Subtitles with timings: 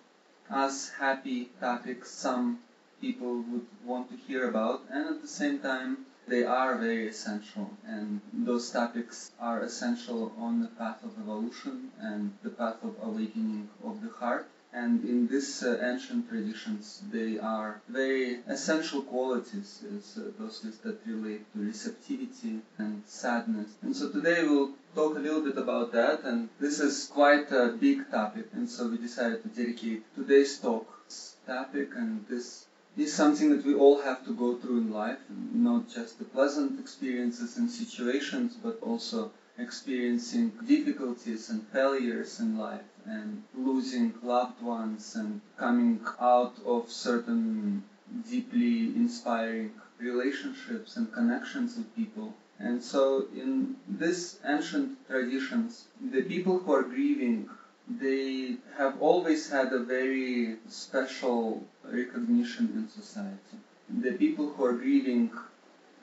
[0.48, 2.60] as happy topics some
[3.00, 7.70] people would want to hear about, and at the same time, they are very essential,
[7.84, 13.68] and those topics are essential on the path of evolution and the path of awakening
[13.82, 14.46] of the heart.
[14.72, 21.04] And in these uh, ancient traditions, they are very essential qualities, is, uh, those that
[21.04, 23.72] relate to receptivity and sadness.
[23.82, 27.76] And so today we'll talk a little bit about that, and this is quite a
[27.80, 30.86] big topic, and so we decided to dedicate today's talk
[31.48, 35.18] topic, and this is something that we all have to go through in life,
[35.52, 42.82] not just the pleasant experiences and situations, but also experiencing difficulties and failures in life
[43.10, 47.82] and losing loved ones and coming out of certain
[48.28, 52.34] deeply inspiring relationships and connections with people.
[52.58, 57.48] And so in these ancient traditions, the people who are grieving,
[57.88, 63.56] they have always had a very special recognition in society.
[63.88, 65.30] The people who are grieving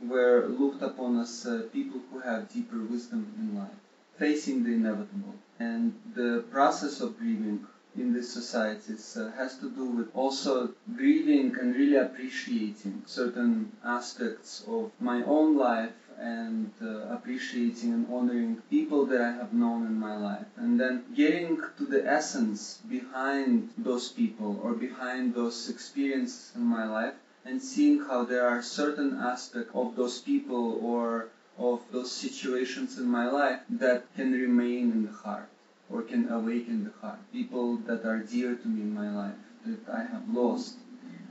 [0.02, 3.81] were looked upon as uh, people who have deeper wisdom in life,
[4.18, 5.36] facing the inevitable.
[5.60, 11.56] And the process of grieving in these societies uh, has to do with also grieving
[11.60, 19.06] and really appreciating certain aspects of my own life and uh, appreciating and honoring people
[19.06, 20.46] that I have known in my life.
[20.56, 26.86] And then getting to the essence behind those people or behind those experiences in my
[26.86, 27.14] life
[27.46, 33.06] and seeing how there are certain aspects of those people or of those situations in
[33.06, 35.50] my life that can remain in the heart
[35.90, 37.19] or can awaken the heart.
[37.31, 39.35] People that are dear to me in my life
[39.66, 40.75] that I have lost.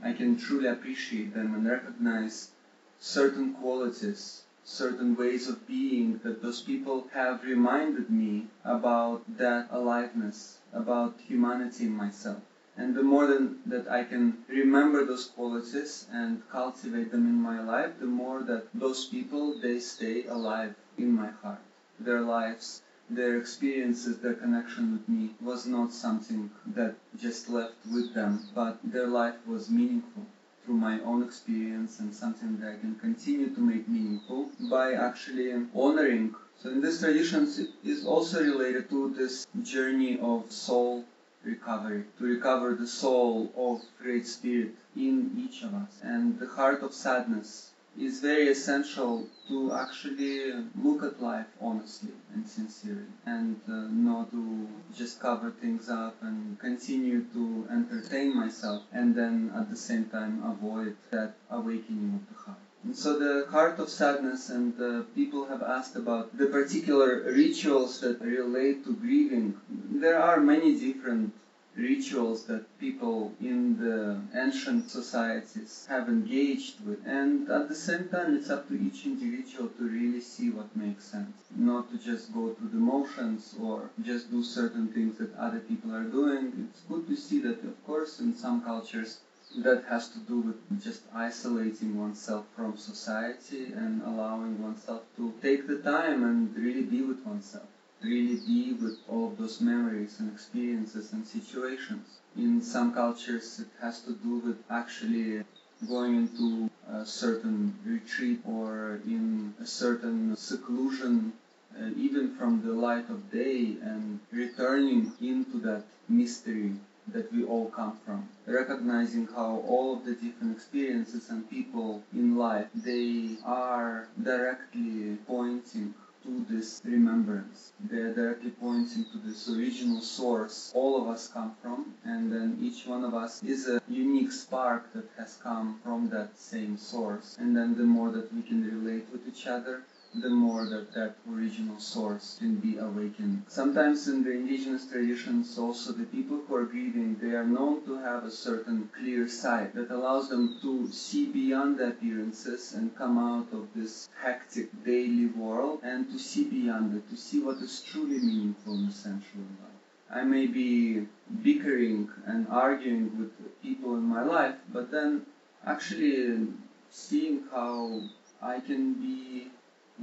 [0.03, 2.51] I can truly appreciate them and recognize
[2.99, 10.59] certain qualities, certain ways of being that those people have reminded me about that aliveness,
[10.73, 12.41] about humanity in myself.
[12.79, 17.59] And the more than that I can remember those qualities and cultivate them in my
[17.59, 21.61] life, the more that those people, they stay alive in my heart.
[21.99, 28.13] Their lives, their experiences, their connection with me was not something that just left with
[28.13, 30.27] them, but their life was meaningful
[30.63, 35.51] through my own experience and something that I can continue to make meaningful by actually
[35.73, 36.35] honoring.
[36.61, 41.05] So in these traditions, it is also related to this journey of soul
[41.43, 45.99] recovery, to recover the soul of Great Spirit in each of us.
[46.03, 52.47] And the heart of sadness is very essential to actually look at life honestly and
[52.47, 59.15] sincerely and uh, not to just cover things up and continue to entertain myself and
[59.15, 62.66] then at the same time avoid that awakening of the heart.
[62.93, 68.21] So the heart of sadness and uh, people have asked about the particular rituals that
[68.21, 69.55] relate to grieving.
[69.69, 71.33] There are many different
[71.77, 77.05] rituals that people in the ancient societies have engaged with.
[77.05, 81.03] And at the same time, it's up to each individual to really see what makes
[81.03, 81.37] sense.
[81.55, 85.93] Not to just go through the motions or just do certain things that other people
[85.93, 86.67] are doing.
[86.69, 89.19] It's good to see that, of course, in some cultures,
[89.63, 95.67] that has to do with just isolating oneself from society and allowing oneself to take
[95.67, 97.67] the time and really be with oneself
[98.01, 102.05] really be with all those memories and experiences and situations.
[102.35, 105.43] In some cultures, it has to do with actually
[105.87, 111.33] going into a certain retreat or in a certain seclusion,
[111.75, 116.73] uh, even from the light of day, and returning into that mystery
[117.13, 118.27] that we all come from.
[118.45, 125.93] Recognizing how all of the different experiences and people in life, they are directly pointing
[126.23, 127.71] to this remembrance.
[127.79, 132.85] They're directly pointing to this original source all of us come from, and then each
[132.85, 137.37] one of us is a unique spark that has come from that same source.
[137.39, 139.83] And then the more that we can relate with each other,
[140.21, 143.43] the more that that original source can be awakened.
[143.47, 147.97] Sometimes in the indigenous traditions, also the people who are grieving, they are known to
[147.97, 153.17] have a certain clear sight that allows them to see beyond the appearances and come
[153.17, 157.81] out of this hectic daily world and to see beyond it, to see what is
[157.81, 159.77] truly meaningful and essential in life.
[160.09, 161.05] I may be
[161.43, 165.25] bickering and arguing with people in my life, but then
[165.65, 166.47] actually
[166.89, 168.01] seeing how
[168.41, 169.49] I can be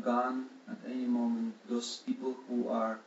[0.03, 1.55] gone at any moment.
[1.69, 2.99] Those people who are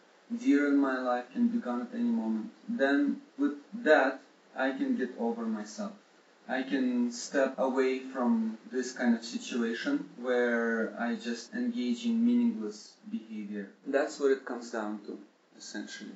[0.44, 2.52] dear in my life can be gone at any moment.
[2.68, 4.22] Then with that,
[4.56, 5.94] I can get over myself.
[6.50, 12.94] I can step away from this kind of situation where I just engage in meaningless
[13.12, 13.70] behavior.
[13.86, 15.20] That's what it comes down to,
[15.58, 16.16] essentially.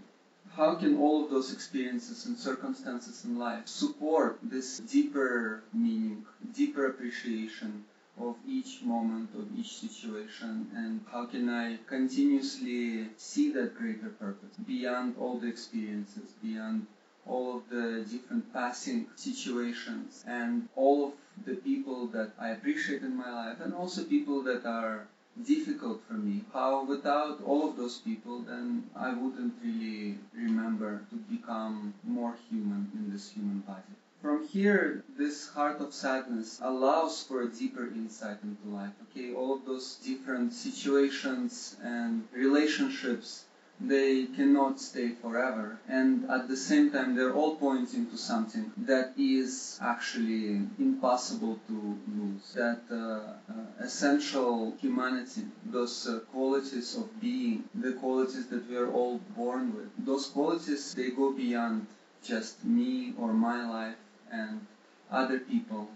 [0.56, 6.88] How can all of those experiences and circumstances in life support this deeper meaning, deeper
[6.88, 7.85] appreciation,
[8.19, 14.56] of each moment of each situation and how can I continuously see that greater purpose
[14.68, 16.88] beyond all the experiences, beyond
[17.25, 21.13] all of the different passing situations and all of
[21.46, 25.07] the people that I appreciate in my life and also people that are
[25.46, 26.44] difficult for me.
[26.52, 32.92] How without all of those people then I wouldn't really remember to become more human
[32.94, 33.96] in this human body.
[34.21, 38.94] From here, this heart of sadness allows for a deeper insight into life.
[39.09, 43.45] Okay, all of those different situations and relationships,
[43.79, 45.79] they cannot stay forever.
[45.88, 51.97] And at the same time, they're all pointing to something that is actually impossible to
[52.15, 52.53] lose.
[52.53, 58.91] That uh, uh, essential humanity, those uh, qualities of being, the qualities that we are
[58.91, 61.88] all born with, those qualities, they go beyond
[62.23, 63.95] just me or my life
[64.31, 64.66] and
[65.12, 65.89] other people.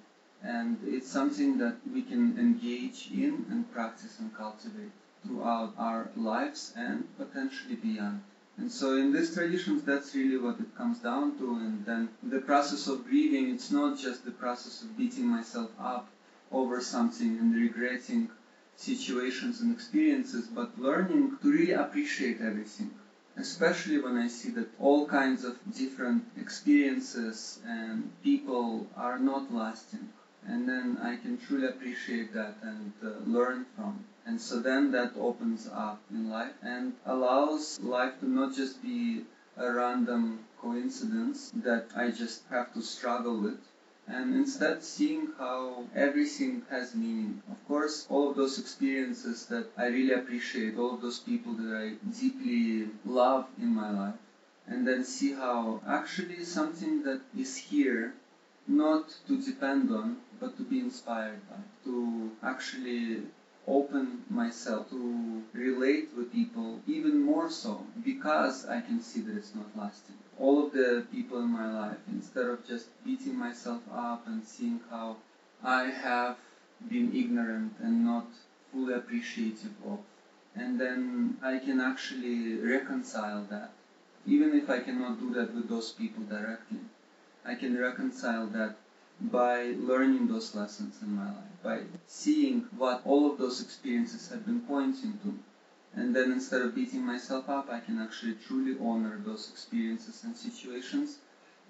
[0.44, 4.92] And it's something that we can engage in and practice and cultivate
[5.24, 8.22] throughout our lives and potentially beyond.
[8.58, 11.56] And so in these traditions, that's really what it comes down to.
[11.56, 16.08] And then the process of grieving, it's not just the process of beating myself up
[16.52, 18.30] over something and regretting
[18.78, 22.92] situations and experiences, but learning to really appreciate everything
[23.38, 30.10] especially when I see that all kinds of different experiences and people are not lasting.
[30.48, 34.06] And then I can truly appreciate that and uh, learn from.
[34.26, 39.24] And so then that opens up in life and allows life to not just be
[39.58, 43.60] a random coincidence that I just have to struggle with,
[44.08, 47.42] and instead seeing how everything has meaning.
[47.50, 51.76] Of course, all of those experiences that I really appreciate, all of those people that
[51.76, 54.16] I deeply love in my life,
[54.68, 58.14] and then see how actually something that is here
[58.68, 63.22] not to depend on, but to be inspired by, to actually
[63.68, 69.56] open myself to relate with people even more so because I can see that it's
[69.56, 70.16] not lasting.
[70.38, 74.82] All of the people in my life, instead of just beating myself up and seeing
[74.90, 75.18] how
[75.64, 76.38] I have
[76.90, 78.28] been ignorant and not
[78.72, 80.00] fully appreciative of,
[80.56, 83.72] and then I can actually reconcile that.
[84.26, 86.80] Even if I cannot do that with those people directly,
[87.46, 88.76] I can reconcile that
[89.22, 94.46] by learning those lessons in my life, by seeing what all of those experiences have
[94.46, 95.38] been pointing to.
[95.96, 100.36] And then instead of beating myself up, I can actually truly honor those experiences and
[100.36, 101.20] situations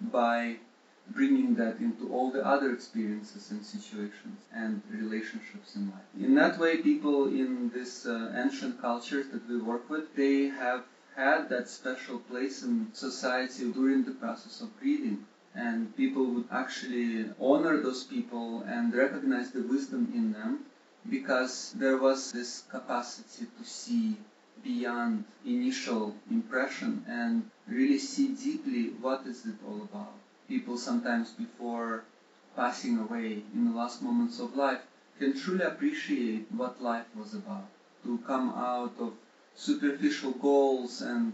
[0.01, 0.57] by
[1.09, 6.09] bringing that into all the other experiences and situations and relationships in life.
[6.19, 10.83] In that way, people in this uh, ancient cultures that we work with, they have
[11.15, 15.23] had that special place in society during the process of grieving
[15.55, 20.59] and people would actually honor those people and recognize the wisdom in them
[21.09, 24.17] because there was this capacity to see
[24.63, 30.13] beyond initial impression and really see deeply what is it all about.
[30.47, 32.03] People sometimes before
[32.55, 34.81] passing away in the last moments of life
[35.19, 37.67] can truly appreciate what life was about.
[38.03, 39.13] To come out of
[39.55, 41.33] superficial goals and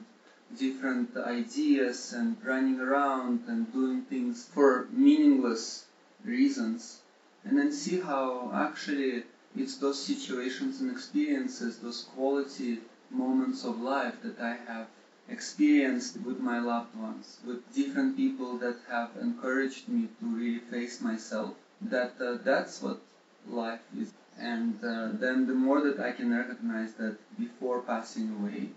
[0.57, 5.85] different ideas and running around and doing things for meaningless
[6.23, 6.99] reasons
[7.43, 9.23] and then see how actually
[9.55, 12.79] it's those situations and experiences, those quality
[13.09, 14.87] moments of life that I have
[15.27, 21.01] experienced with my loved ones, with different people that have encouraged me to really face
[21.01, 22.99] myself, that uh, that's what
[23.47, 24.13] life is.
[24.39, 28.69] And uh, then the more that I can recognize that before passing away,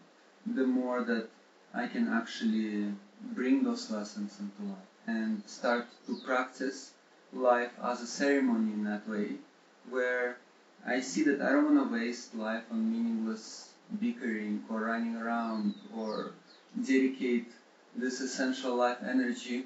[0.46, 1.28] the more that
[1.72, 2.92] I can actually
[3.32, 6.92] bring those lessons into life and start to practice
[7.32, 9.36] life as a ceremony in that way,
[9.90, 10.36] where
[10.86, 15.74] I see that I don't want to waste life on meaningless bickering or running around
[15.96, 16.32] or
[16.84, 17.46] dedicate
[17.96, 19.64] this essential life energy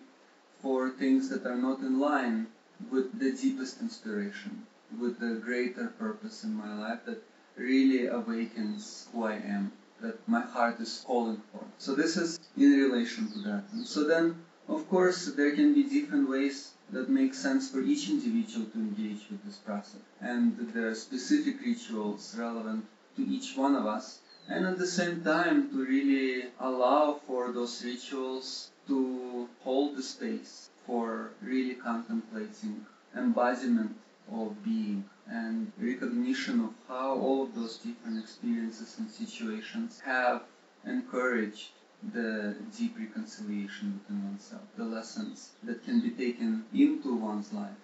[0.62, 2.46] for things that are not in line
[2.90, 4.66] with the deepest inspiration,
[5.00, 7.22] with the greater purpose in my life that
[7.56, 11.64] really awakens who I am, that my heart is calling for.
[11.78, 13.64] So this is in relation to that.
[13.72, 14.36] And so then,
[14.68, 19.28] of course, there can be different ways that make sense for each individual to engage
[19.30, 20.00] with this process.
[20.20, 24.20] And there are specific rituals relevant to each one of us.
[24.48, 30.70] And at the same time, to really allow for those rituals to hold the space
[30.86, 33.94] for really contemplating embodiment
[34.32, 40.42] of being and recognition of how all of those different experiences and situations have
[40.86, 47.80] encouraged the deep reconciliation within oneself, the lessons that can be taken into one's life.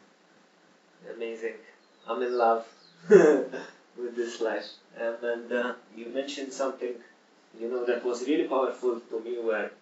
[1.14, 1.54] Amazing.
[2.08, 2.66] I'm in love
[3.08, 4.66] with this life.
[5.00, 6.94] Um, and uh, you mentioned something,
[7.58, 9.72] you know, that was really powerful to me where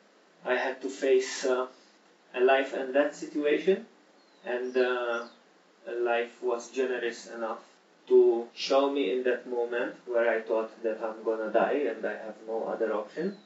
[0.44, 1.66] I had to face uh,
[2.34, 3.86] a life and death situation,
[4.44, 5.26] and uh,
[6.00, 7.58] life was generous enough
[8.08, 12.14] to show me in that moment where I thought that I'm gonna die and I
[12.14, 13.36] have no other option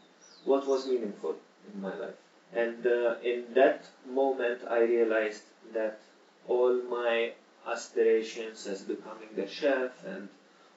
[0.46, 1.36] what was meaningful
[1.72, 2.14] in my life.
[2.54, 5.42] And uh, in that moment, I realized
[5.74, 6.00] that
[6.48, 7.32] all my
[7.66, 10.28] aspirations as becoming a chef and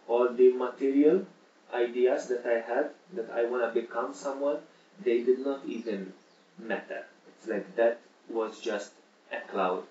[0.07, 1.25] all the material
[1.73, 4.57] ideas that I had, that I want to become someone,
[5.03, 6.13] they did not even
[6.57, 7.05] matter.
[7.27, 8.91] It's like that was just
[9.31, 9.83] a cloud.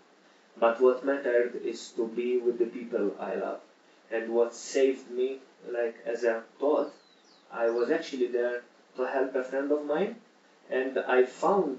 [0.58, 3.60] But what mattered is to be with the people I love.
[4.10, 5.38] And what saved me,
[5.70, 6.92] like as a thought,
[7.52, 8.62] I was actually there
[8.98, 10.16] to help a friend of mine,
[10.68, 11.78] and I found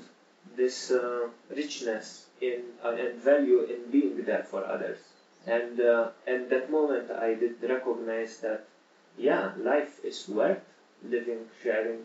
[0.55, 4.99] this uh, richness in uh, and value in being there for others.
[5.45, 8.65] And uh, at that moment, I did recognize that,
[9.17, 10.63] yeah, life is worth
[11.03, 11.99] living, sharing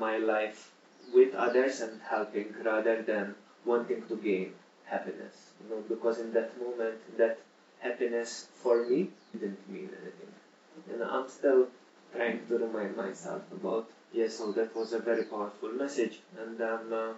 [0.00, 0.70] my life
[1.14, 4.52] with others and helping rather than wanting to gain
[4.84, 5.52] happiness.
[5.60, 7.38] You know, because in that moment, that
[7.80, 10.32] happiness for me didn't mean anything.
[10.90, 11.68] And I'm still
[12.14, 16.20] trying to remind myself about Yes, so that was a very powerful message.
[16.38, 17.12] And um, uh,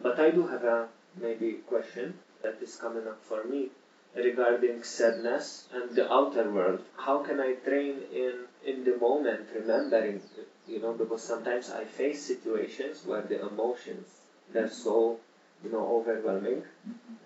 [0.00, 3.70] but I do have a maybe question that is coming up for me
[4.14, 6.80] regarding sadness and the outer world.
[6.96, 10.20] How can I train in in the moment, remembering,
[10.66, 14.20] you know, because sometimes I face situations where the emotions
[14.52, 15.18] they're so,
[15.62, 16.62] you know, overwhelming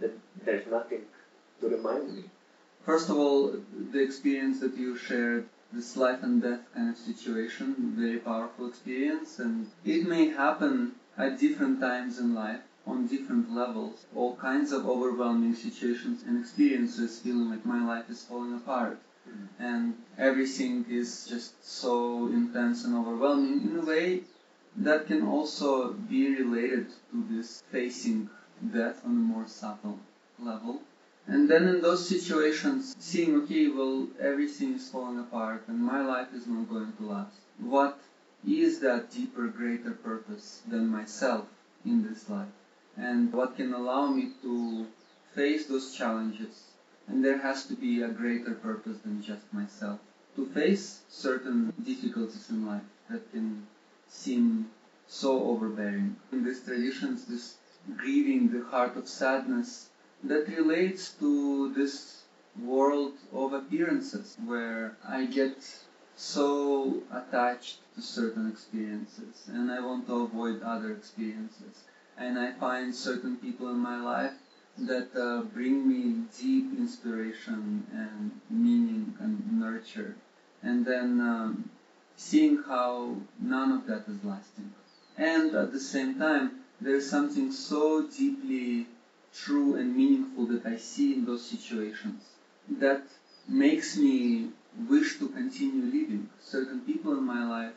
[0.00, 0.12] that
[0.44, 1.02] there's nothing
[1.60, 2.24] to remind me.
[2.84, 3.54] First of all,
[3.92, 9.38] the experience that you shared this life and death kind of situation, very powerful experience,
[9.38, 14.86] and it may happen at different times in life on different levels, all kinds of
[14.86, 18.98] overwhelming situations and experiences, feeling like my life is falling apart.
[19.28, 19.62] Mm-hmm.
[19.62, 24.22] And everything is just so intense and overwhelming in a way
[24.76, 28.28] that can also be related to this facing
[28.72, 29.98] death on a more subtle
[30.38, 30.80] level.
[31.26, 36.28] And then in those situations, seeing, okay, well, everything is falling apart and my life
[36.34, 37.36] is not going to last.
[37.58, 37.98] What
[38.46, 41.46] is that deeper, greater purpose than myself
[41.84, 42.48] in this life?
[42.96, 44.86] And what can allow me to
[45.34, 46.64] face those challenges?
[47.06, 50.00] And there has to be a greater purpose than just myself.
[50.36, 53.66] To face certain difficulties in life that can
[54.08, 54.70] seem
[55.06, 56.16] so overbearing.
[56.32, 57.56] In these traditions, this
[57.96, 59.88] grieving the heart of sadness
[60.24, 62.22] that relates to this
[62.60, 65.56] world of appearances where I get
[66.16, 71.84] so attached to certain experiences and I want to avoid other experiences.
[72.16, 74.34] And I find certain people in my life
[74.78, 80.16] that uh, bring me deep inspiration and meaning and nurture.
[80.62, 81.70] And then um,
[82.16, 84.72] seeing how none of that is lasting.
[85.16, 88.86] And at the same time, there's something so deeply
[89.34, 92.22] true and meaningful that I see in those situations
[92.68, 93.02] that
[93.48, 94.48] makes me
[94.88, 96.28] wish to continue living.
[96.40, 97.74] Certain people in my life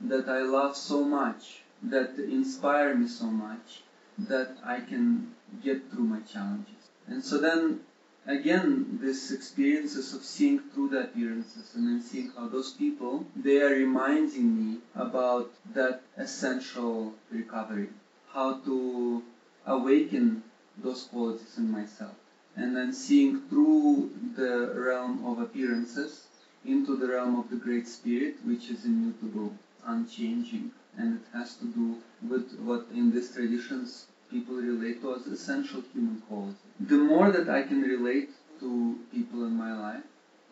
[0.00, 3.82] that I love so much, that inspire me so much,
[4.18, 6.90] that I can get through my challenges.
[7.06, 7.80] And so then,
[8.26, 13.62] again, this experiences of seeing through the appearances and then seeing how those people, they
[13.62, 17.88] are reminding me about that essential recovery,
[18.32, 19.22] how to
[19.66, 20.42] awaken
[20.82, 22.14] those qualities in myself.
[22.56, 26.26] And then seeing through the realm of appearances
[26.64, 29.52] into the realm of the Great Spirit, which is immutable,
[29.84, 31.96] unchanging, and it has to do
[32.28, 36.56] with what in these traditions people relate to as essential human quality.
[36.80, 38.30] The more that I can relate
[38.60, 40.02] to people in my life,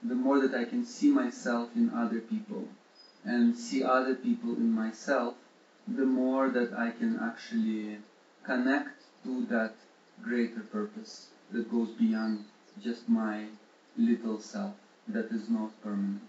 [0.03, 2.69] the more that I can see myself in other people
[3.25, 5.35] and see other people in myself,
[5.89, 7.99] the more that I can actually
[8.45, 9.75] connect to that
[10.23, 12.45] greater purpose that goes beyond
[12.83, 13.45] just my
[13.97, 14.75] little self
[15.09, 16.23] that is not permanent.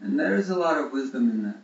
[0.00, 1.62] And there is a lot of wisdom in that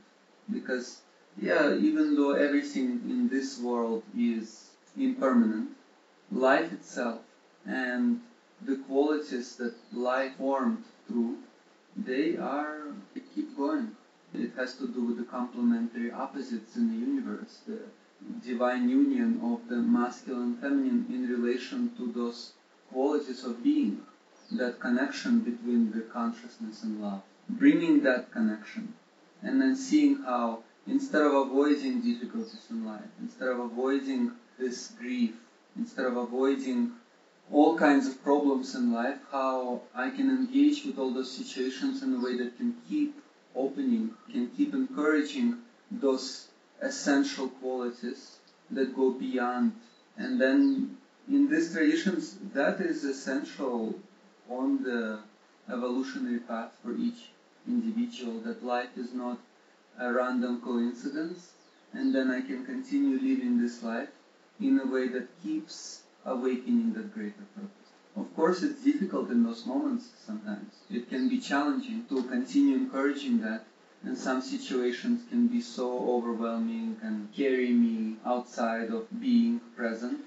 [0.51, 1.01] because
[1.41, 5.71] yeah, even though everything in this world is impermanent,
[6.31, 7.21] life itself
[7.67, 8.21] and
[8.63, 11.37] the qualities that life formed through,
[11.97, 12.83] they are,
[13.15, 13.97] they keep going.
[14.33, 17.81] It has to do with the complementary opposites in the universe, the
[18.45, 22.53] divine union of the masculine and feminine in relation to those
[22.91, 24.03] qualities of being,
[24.53, 27.23] that connection between the consciousness and love.
[27.49, 28.95] Bringing that connection
[29.43, 35.35] and then seeing how instead of avoiding difficulties in life, instead of avoiding this grief,
[35.77, 36.93] instead of avoiding
[37.51, 42.15] all kinds of problems in life, how I can engage with all those situations in
[42.15, 43.15] a way that can keep
[43.55, 45.59] opening, can keep encouraging
[45.91, 46.49] those
[46.85, 48.39] essential qualities
[48.71, 49.73] that go beyond.
[50.17, 50.97] And then
[51.29, 53.95] in these traditions, that is essential
[54.49, 55.21] on the
[55.69, 57.31] evolutionary path for each
[57.67, 59.39] individual, that life is not
[59.99, 61.53] a random coincidence,
[61.93, 64.11] and then I can continue living this life
[64.61, 67.71] in a way that keeps awakening that greater purpose.
[68.17, 70.73] Of course, it's difficult in those moments sometimes.
[70.91, 73.65] It can be challenging to continue encouraging that,
[74.07, 80.21] and some situations can be so overwhelming and carry me outside of being present.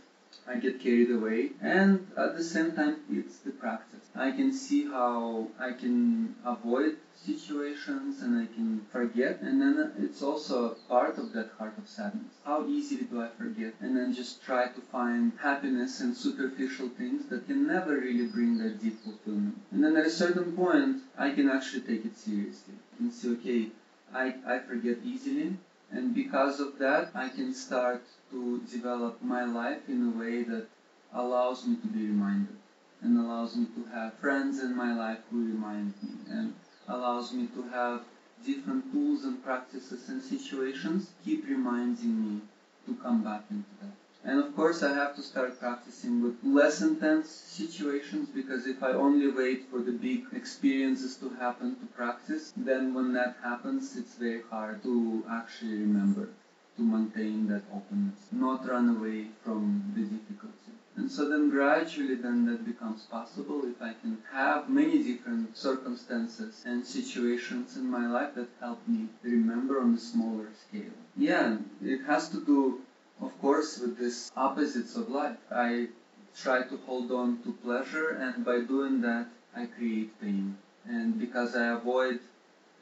[0.47, 4.09] I get carried away, and at the same time, it's the practice.
[4.15, 10.21] I can see how I can avoid situations and I can forget, and then it's
[10.21, 12.33] also part of that heart of sadness.
[12.45, 13.73] How easily do I forget?
[13.81, 18.57] And then just try to find happiness in superficial things that can never really bring
[18.59, 19.59] that deep fulfillment.
[19.71, 23.67] And then at a certain point, I can actually take it seriously and say, okay,
[24.13, 25.57] I, I forget easily,
[25.91, 30.67] and because of that, I can start to develop my life in a way that
[31.13, 32.57] allows me to be reminded
[33.01, 36.53] and allows me to have friends in my life who remind me and
[36.87, 38.01] allows me to have
[38.43, 42.41] different tools and practices and situations keep reminding me
[42.85, 44.06] to come back into that.
[44.27, 48.91] And of course, I have to start practicing with less intense situations because if I
[48.91, 54.15] only wait for the big experiences to happen to practice, then when that happens, it's
[54.15, 56.27] very hard to actually remember,
[56.75, 60.73] to maintain that openness, not run away from the difficulty.
[60.97, 66.63] And so then gradually then that becomes possible if I can have many different circumstances
[66.65, 70.97] and situations in my life that help me remember on a smaller scale.
[71.15, 72.81] Yeah, it has to do
[73.21, 75.37] of course, with these opposites of life.
[75.51, 75.87] I
[76.35, 80.57] try to hold on to pleasure, and by doing that, I create pain.
[80.85, 82.19] And because I avoid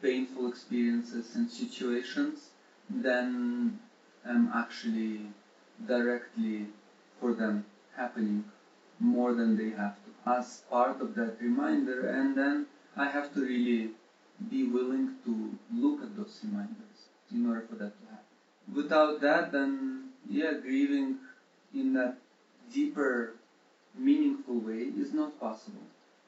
[0.02, 2.50] painful experiences and situations,
[2.90, 3.80] then
[4.26, 5.22] I'm actually
[5.88, 6.68] directly
[7.20, 8.46] for them happening
[9.00, 10.30] more than they have to.
[10.30, 13.92] As part of that reminder, and then I have to really
[14.50, 18.26] be willing to look at those reminders in order for that to happen.
[18.74, 21.18] Without that, then yeah, grieving
[21.74, 22.18] in that
[22.74, 23.34] deeper,
[23.98, 25.84] meaningful way is not possible.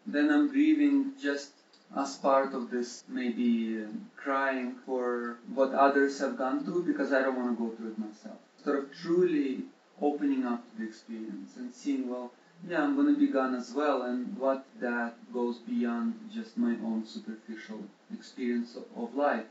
[0.05, 1.51] Then I'm grieving just
[1.95, 7.21] as part of this, maybe um, crying for what others have gone through because I
[7.21, 8.37] don't want to go through it myself.
[8.63, 9.63] Sort of truly
[10.01, 12.31] opening up to the experience and seeing, well,
[12.67, 16.75] yeah, I'm going to be gone as well, and what that goes beyond just my
[16.83, 17.83] own superficial
[18.13, 19.45] experience of, of life.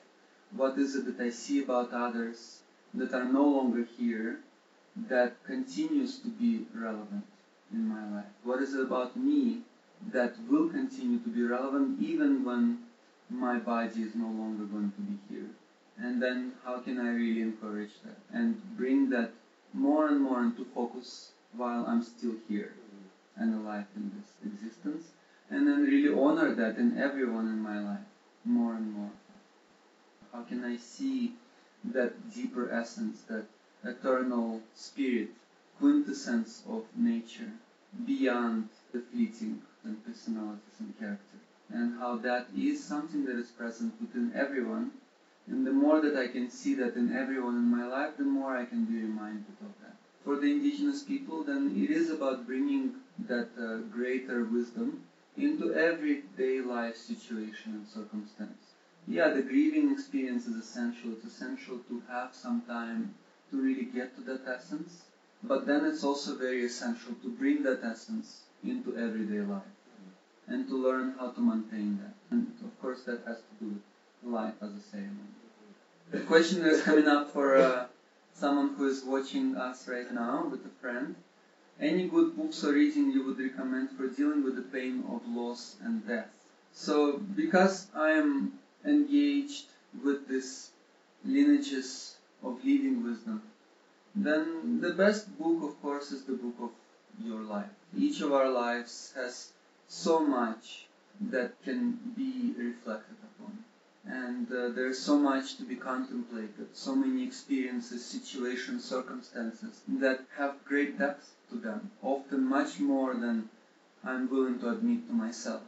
[0.55, 2.61] What is it that I see about others
[2.95, 4.41] that are no longer here
[5.09, 7.25] that continues to be relevant
[7.73, 8.33] in my life?
[8.43, 9.63] What is it about me
[10.13, 12.79] that will continue to be relevant even when
[13.29, 15.51] my body is no longer going to be here?
[15.99, 19.31] And then how can I really encourage that and bring that
[19.73, 22.75] more and more into focus while I'm still here
[23.37, 25.07] and alive in this existence?
[25.51, 28.07] And then really honor that in everyone in my life
[28.45, 29.11] more and more.
[30.33, 31.35] How can I see
[31.93, 33.47] that deeper essence, that
[33.85, 35.29] eternal spirit,
[35.79, 37.53] quintessence of nature,
[38.05, 41.39] beyond the fleeting, and personalities and character.
[41.73, 44.93] And how that is something that is present within everyone.
[45.47, 48.57] And the more that I can see that in everyone in my life, the more
[48.57, 49.97] I can be reminded of that.
[50.25, 52.95] For the indigenous people, then it is about bringing
[53.29, 55.05] that uh, greater wisdom
[55.37, 58.66] into everyday life situation and circumstance.
[59.07, 61.13] Yeah, the grieving experience is essential.
[61.13, 63.15] It's essential to have some time
[63.51, 65.05] to really get to that essence.
[65.43, 69.63] But then it's also very essential to bring that essence into everyday life
[70.49, 72.15] and to learn how to maintain that.
[72.31, 75.35] And of course, that has to do with life as a ceremony.
[76.11, 77.87] The question that is coming up for uh,
[78.33, 81.15] someone who is watching us right now with a friend
[81.81, 85.77] any good books or reading you would recommend for dealing with the pain of loss
[85.83, 86.31] and death?
[86.73, 89.67] So, because I am engaged
[90.05, 90.71] with this
[91.25, 93.43] lineages of living wisdom,
[94.15, 96.71] then the best book, of course, is the book of
[97.25, 97.71] your life.
[97.97, 99.53] Each of our lives has
[99.89, 100.87] so much
[101.21, 103.65] that can be reflected upon.
[104.07, 110.65] And uh, there's so much to be contemplated, so many experiences, situations, circumstances that have
[110.65, 113.49] great depth to them, often much more than
[114.05, 115.63] I'm willing to admit to myself.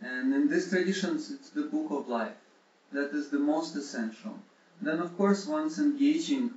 [0.00, 2.36] And in these traditions, it's the book of life
[2.92, 4.38] that is the most essential.
[4.80, 6.54] Then, of course, once engaging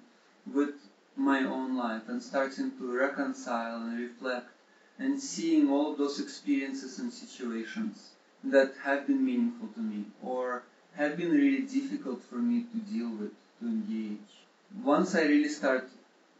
[0.52, 0.74] with
[1.16, 4.50] my own life and starting to reconcile and reflect
[5.00, 8.12] and seeing all of those experiences and situations
[8.44, 10.64] that have been meaningful to me or
[10.96, 14.32] have been really difficult for me to deal with, to engage.
[14.84, 15.88] Once I really start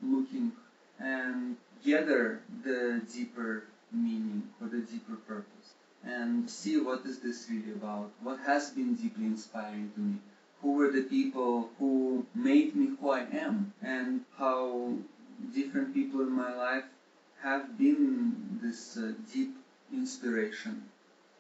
[0.02, 0.52] looking
[1.00, 5.74] and gather the deeper meaning or the deeper purpose
[6.06, 10.16] and see what is this really about, what has been deeply inspiring to me,
[10.62, 14.94] who were the people who made me who I am, and how
[15.54, 16.84] different people in my life
[17.42, 19.56] have been this uh, deep
[19.94, 20.84] inspiration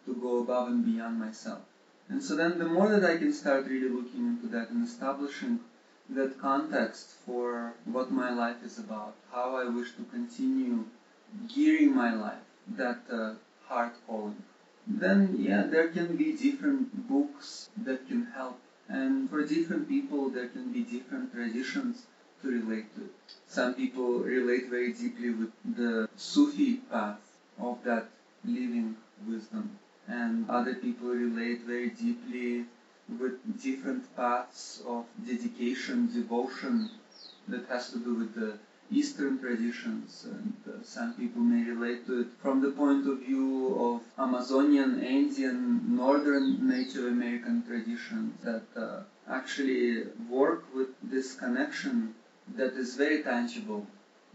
[0.06, 1.62] to go above and beyond myself.
[2.10, 5.60] And so then the more that I can start really looking into that and establishing
[6.10, 10.86] that context for what my life is about, how I wish to continue
[11.54, 12.45] gearing my life,
[12.78, 13.34] that uh,
[13.67, 14.43] heart calling,
[14.88, 18.60] then yeah, there can be different books that can help.
[18.88, 22.06] And for different people, there can be different traditions
[22.41, 23.10] to relate to.
[23.48, 27.19] Some people relate very deeply with the Sufi path
[27.60, 28.08] of that
[28.43, 28.95] living
[29.28, 32.65] wisdom and other people relate very deeply
[33.19, 36.89] with different paths of dedication, devotion
[37.48, 38.58] that has to do with the
[38.91, 43.76] Eastern traditions, and uh, some people may relate to it from the point of view
[43.80, 52.13] of Amazonian, Indian, Northern Native American traditions that uh, actually work with this connection
[52.56, 53.88] that is very tangible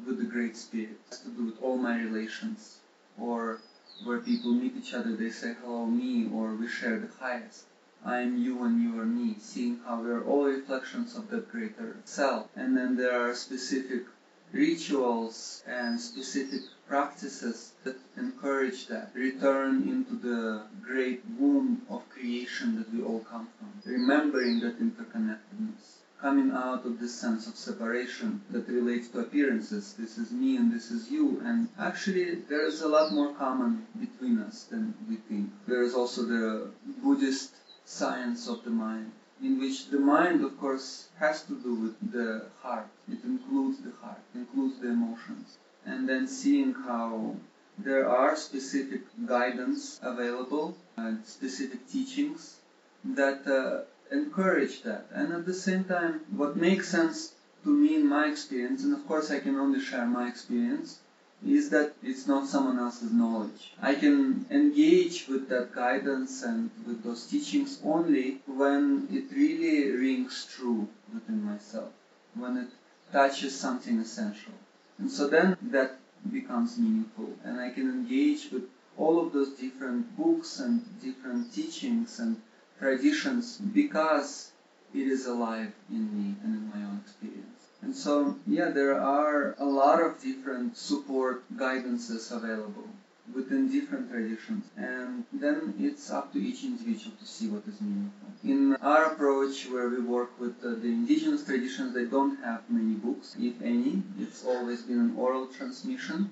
[0.04, 0.98] with the Great Spirit.
[1.06, 2.80] It has to do with all my relations
[3.18, 3.60] or
[4.04, 7.64] where people meet each other, they say hello me, or we share the highest.
[8.04, 11.50] I am you and you are me, seeing how we are all reflections of that
[11.52, 12.48] greater self.
[12.56, 14.04] And then there are specific
[14.52, 19.10] rituals and specific practices that encourage that.
[19.14, 23.70] Return into the great womb of creation that we all come from.
[23.84, 29.94] Remembering that interconnectedness coming out of this sense of separation that relates to appearances.
[29.98, 31.40] This is me and this is you.
[31.44, 35.50] And actually, there is a lot more common between us than we think.
[35.66, 36.70] There is also the
[37.02, 37.54] Buddhist
[37.86, 42.46] science of the mind, in which the mind, of course, has to do with the
[42.62, 42.88] heart.
[43.08, 45.58] It includes the heart, includes the emotions.
[45.86, 47.36] And then seeing how
[47.78, 52.56] there are specific guidance available and specific teachings
[53.04, 55.06] that uh, encourage that.
[55.12, 57.32] And at the same time, what makes sense
[57.64, 61.00] to me in my experience, and of course I can only share my experience,
[61.46, 63.72] is that it's not someone else's knowledge.
[63.80, 70.46] I can engage with that guidance and with those teachings only when it really rings
[70.54, 71.90] true within myself,
[72.34, 72.68] when it
[73.12, 74.52] touches something essential.
[74.98, 75.98] And so then that
[76.30, 78.64] becomes meaningful, and I can engage with
[78.98, 82.40] all of those different books and different teachings and
[82.78, 84.52] traditions because
[84.94, 87.49] it is alive in me and in my own experience.
[87.82, 92.88] And so, yeah, there are a lot of different support guidances available
[93.34, 94.64] within different traditions.
[94.76, 98.28] And then it's up to each individual to see what is meaningful.
[98.44, 103.36] In our approach, where we work with the indigenous traditions, they don't have many books,
[103.38, 104.02] if any.
[104.18, 106.30] It's always been an oral transmission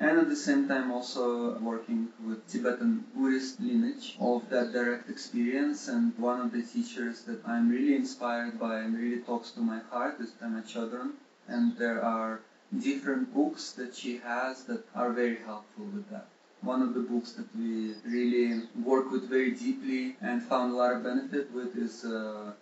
[0.00, 5.88] and at the same time also working with Tibetan Buddhist lineage of that direct experience.
[5.88, 9.80] And one of the teachers that I'm really inspired by and really talks to my
[9.90, 11.12] heart is Pema Chodron.
[11.48, 12.40] And there are
[12.78, 16.28] different books that she has that are very helpful with that.
[16.62, 20.92] one of the books that we really work with very deeply and found a lot
[20.92, 22.52] of benefit with is uh,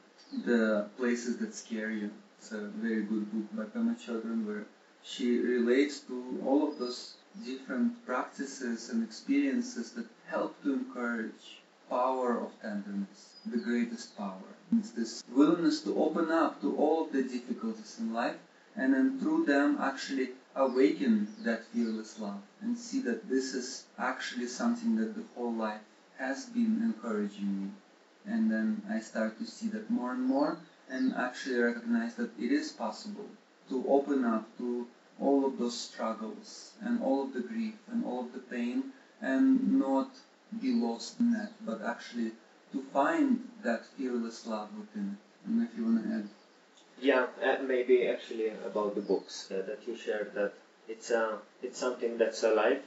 [0.44, 2.10] The Places That Scare You.
[2.38, 4.66] It's a very good book by Pema Chodron where
[5.02, 12.38] she relates to all of those different practices and experiences that help to encourage power
[12.38, 14.54] of tenderness, the greatest power.
[14.76, 18.36] It's this willingness to open up to all the difficulties in life
[18.76, 24.46] and then through them actually awaken that fearless love and see that this is actually
[24.46, 25.80] something that the whole life
[26.18, 27.70] has been encouraging me.
[28.26, 30.58] And then I start to see that more and more
[30.90, 33.28] and actually recognize that it is possible
[33.68, 34.86] to open up to
[35.20, 39.78] all of those struggles and all of the grief and all of the pain and
[39.78, 40.10] not
[40.60, 42.32] be lost in that, but actually
[42.72, 45.48] to find that fearless love within it.
[45.48, 46.28] And if you want to add.
[47.00, 50.52] Yeah, uh, maybe actually about the books uh, that you shared that
[50.88, 52.82] it's uh, it's something that's alive.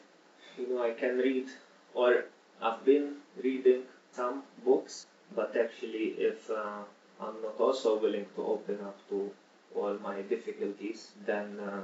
[0.58, 1.48] You know, I can read
[1.94, 2.26] or
[2.62, 6.84] I've been reading some books, but actually if uh,
[7.20, 9.32] I'm not also willing to open up to
[9.76, 11.84] all my difficulties, then uh,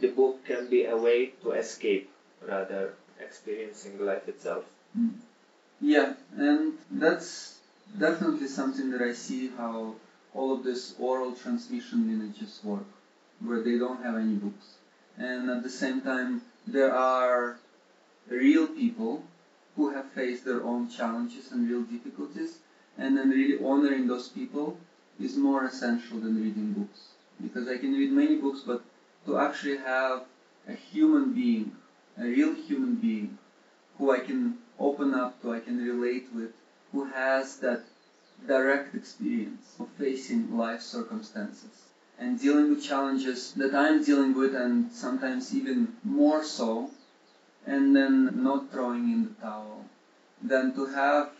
[0.00, 2.10] the book can be a way to escape
[2.46, 4.64] rather experiencing life itself.
[4.98, 5.14] Mm.
[5.80, 7.58] Yeah, and that's
[7.98, 9.94] definitely something that I see how
[10.34, 12.86] all of this oral transmission lineages work,
[13.40, 14.74] where they don't have any books.
[15.18, 17.58] And at the same time, there are
[18.28, 19.22] real people
[19.76, 22.58] who have faced their own challenges and real difficulties,
[22.98, 24.78] and then really honoring those people
[25.20, 27.08] is more essential than reading books.
[27.40, 28.82] Because I can read many books, but
[29.26, 30.24] to actually have
[30.68, 31.72] a human being,
[32.18, 33.38] a real human being,
[33.98, 36.52] who I can open up to, I can relate with,
[36.92, 37.82] who has that
[38.46, 41.86] direct experience of facing life circumstances
[42.18, 46.90] and dealing with challenges that I'm dealing with and sometimes even more so,
[47.66, 49.84] and then not throwing in the towel.
[50.40, 51.30] Then to have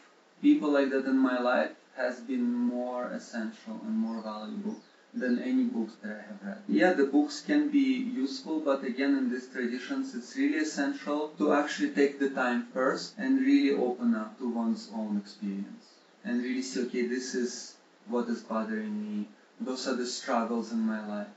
[0.42, 4.76] people like that in my life has been more essential and more valuable
[5.18, 6.58] than any books that I have read.
[6.68, 11.52] Yeah, the books can be useful, but again, in these traditions, it's really essential to
[11.52, 15.86] actually take the time first and really open up to one's own experience
[16.24, 17.76] and really see, okay, this is
[18.08, 19.26] what is bothering me.
[19.60, 21.34] Those are the struggles in my life.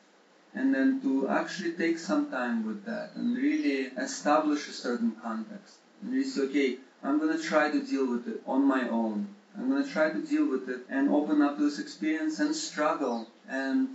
[0.53, 5.75] And then to actually take some time with that and really establish a certain context.
[6.01, 9.27] And really say, okay, I'm going to try to deal with it on my own
[9.57, 12.55] I'm going to try to deal with it and open up to this experience and
[12.55, 13.89] struggle and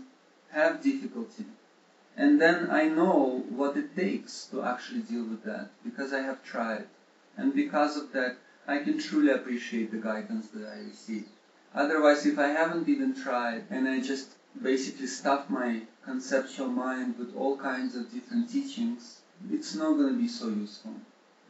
[0.51, 1.47] have difficulty.
[2.17, 6.45] And then I know what it takes to actually deal with that because I have
[6.45, 6.87] tried.
[7.37, 8.37] And because of that,
[8.67, 11.27] I can truly appreciate the guidance that I receive.
[11.75, 14.29] Otherwise, if I haven't even tried and I just
[14.61, 20.21] basically stuff my conceptual mind with all kinds of different teachings, it's not going to
[20.21, 20.95] be so useful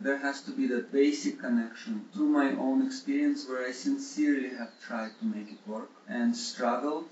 [0.00, 4.72] there has to be that basic connection through my own experience where I sincerely have
[4.80, 7.08] tried to make it work and struggled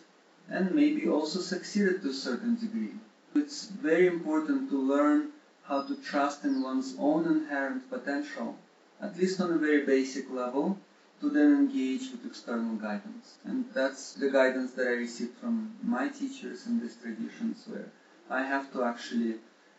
[0.49, 2.93] and maybe also succeeded to a certain degree.
[3.35, 5.33] It's very important to learn
[5.65, 8.59] how to trust in one's own inherent potential,
[9.01, 10.79] at least on a very basic level,
[11.21, 13.37] to then engage with external guidance.
[13.45, 17.91] And that's the guidance that I received from my teachers in these traditions where
[18.29, 19.37] I have to actually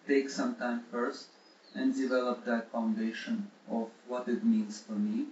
[0.07, 1.27] take some time first
[1.75, 5.27] and develop that foundation of what it means for me,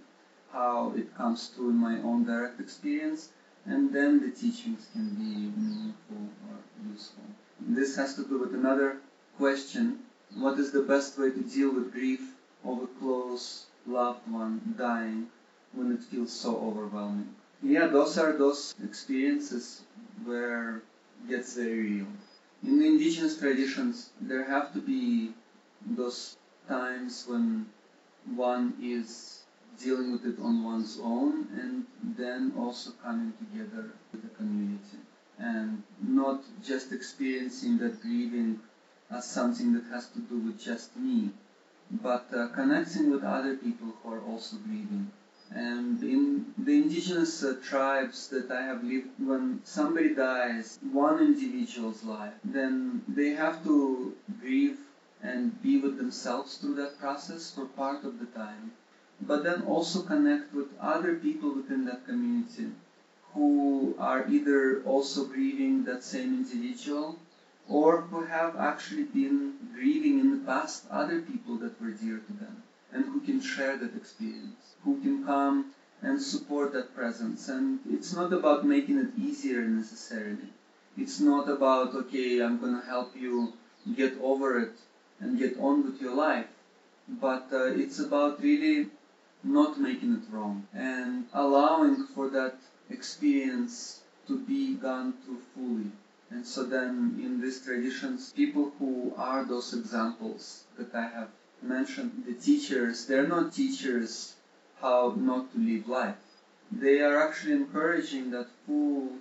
[0.52, 3.30] how it comes through in my own direct experience,
[3.66, 6.56] and then the teachings can be meaningful or
[6.90, 7.24] useful.
[7.60, 8.98] This has to do with another
[9.36, 10.00] question
[10.34, 12.20] what is the best way to deal with grief
[12.64, 15.26] of a close loved one dying
[15.72, 17.34] when it feels so overwhelming?
[17.62, 19.82] Yeah, those are those experiences
[20.24, 22.06] where it gets very real.
[22.62, 25.32] In the indigenous traditions, there have to be
[25.84, 26.36] those
[26.68, 27.66] times when
[28.34, 29.41] one is
[29.78, 31.84] dealing with it on one's own and
[32.16, 34.98] then also coming together with the community
[35.38, 38.60] and not just experiencing that grieving
[39.10, 41.30] as something that has to do with just me,
[41.90, 45.10] but uh, connecting with other people who are also grieving.
[45.54, 52.02] And in the indigenous uh, tribes that I have lived, when somebody dies, one individual's
[52.04, 54.78] life, then they have to grieve
[55.22, 58.72] and be with themselves through that process for part of the time,
[59.20, 62.66] but then also connect with other people within that community
[63.34, 67.18] who are either also grieving that same individual
[67.68, 72.32] or who have actually been grieving in the past other people that were dear to
[72.34, 75.72] them and who can share that experience, who can come
[76.02, 77.48] and support that presence.
[77.48, 80.50] And it's not about making it easier necessarily.
[80.96, 83.54] It's not about, okay, I'm going to help you
[83.96, 84.72] get over it
[85.20, 86.48] and get on with your life.
[87.08, 88.86] but uh, it's about really
[89.44, 92.54] not making it wrong and allowing for that
[92.90, 95.90] experience to be gone through fully.
[96.30, 101.28] And so then in these traditions, people who are those examples that I have
[101.60, 104.34] mentioned, the teachers, they're not teachers
[104.80, 106.16] how not to live life.
[106.70, 109.18] They are actually encouraging that full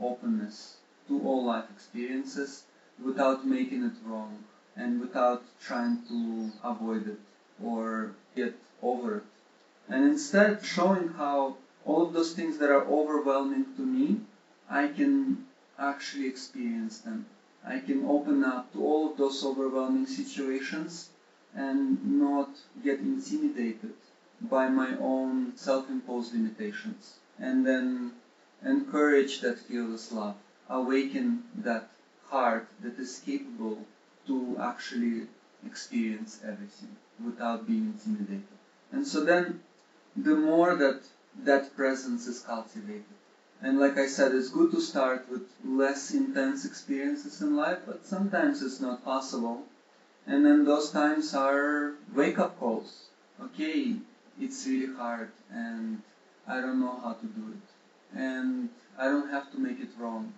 [0.00, 0.76] openness
[1.08, 2.64] to all life experiences
[3.02, 4.44] without making it wrong
[4.76, 7.18] and without trying to avoid it
[7.62, 9.24] or get over it.
[9.88, 14.20] And instead showing how all of those things that are overwhelming to me,
[14.68, 15.44] I can
[15.78, 17.26] actually experience them.
[17.64, 21.10] I can open up to all of those overwhelming situations
[21.54, 22.50] and not
[22.82, 23.94] get intimidated
[24.40, 27.18] by my own self-imposed limitations.
[27.38, 28.12] And then
[28.64, 30.36] encourage that fearless love,
[30.68, 31.88] awaken that
[32.28, 33.86] heart that is capable
[34.26, 35.26] to actually
[35.66, 38.42] experience everything without being intimidated.
[38.90, 39.60] And so then
[40.16, 41.00] the more that
[41.42, 43.02] that presence is cultivated.
[43.60, 48.06] And like I said, it's good to start with less intense experiences in life, but
[48.06, 49.66] sometimes it's not possible.
[50.26, 53.08] And then those times are wake up calls.
[53.40, 53.96] Okay,
[54.38, 56.00] it's really hard and
[56.46, 58.18] I don't know how to do it.
[58.18, 60.32] And I don't have to make it wrong.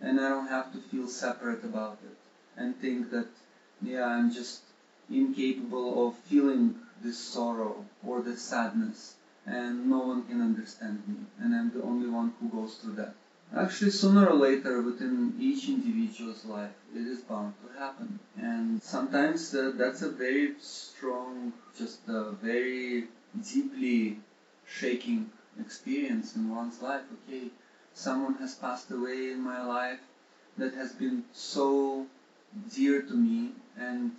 [0.00, 2.16] And I don't have to feel separate about it
[2.56, 3.28] and think that,
[3.80, 4.62] yeah, I'm just
[5.08, 9.14] incapable of feeling this sorrow or this sadness
[9.46, 13.14] and no one can understand me and I'm the only one who goes through that.
[13.56, 18.20] Actually, sooner or later within each individual's life, it is bound to happen.
[18.40, 23.08] And sometimes uh, that's a very strong, just a very
[23.52, 24.20] deeply
[24.64, 27.02] shaking experience in one's life.
[27.26, 27.48] Okay,
[27.92, 29.98] someone has passed away in my life
[30.56, 32.06] that has been so
[32.74, 34.12] dear to me and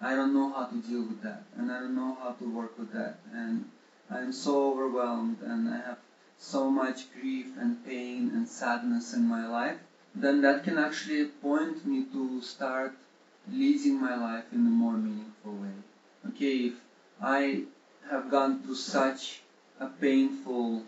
[0.00, 2.78] I don't know how to deal with that and I don't know how to work
[2.78, 3.64] with that and
[4.10, 5.98] I'm so overwhelmed and I have
[6.38, 9.78] so much grief and pain and sadness in my life,
[10.14, 12.94] then that can actually point me to start
[13.50, 15.74] leading my life in a more meaningful way.
[16.28, 16.80] Okay, if
[17.20, 17.64] I
[18.10, 19.42] have gone through such
[19.80, 20.82] a painful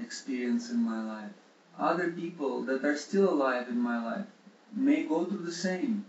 [0.00, 1.32] experience in my life,
[1.78, 4.26] other people that are still alive in my life
[4.74, 6.04] may go through the same,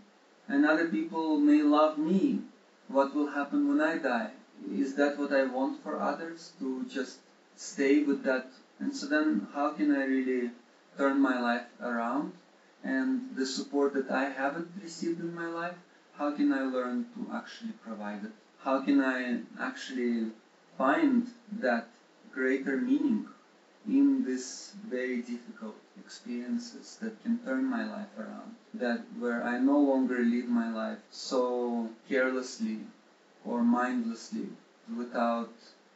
[0.47, 2.41] and other people may love me.
[2.87, 4.31] What will happen when I die?
[4.71, 7.19] Is that what I want for others to just
[7.55, 8.47] stay with that?
[8.79, 10.51] And so then how can I really
[10.97, 12.33] turn my life around?
[12.83, 15.75] And the support that I haven't received in my life,
[16.17, 18.31] how can I learn to actually provide it?
[18.59, 20.31] How can I actually
[20.77, 21.27] find
[21.59, 21.87] that
[22.31, 23.27] greater meaning
[23.87, 28.55] in these very difficult experiences that can turn my life around?
[28.73, 32.79] That where I no longer live my life so carelessly
[33.45, 34.47] or mindlessly
[34.95, 35.51] without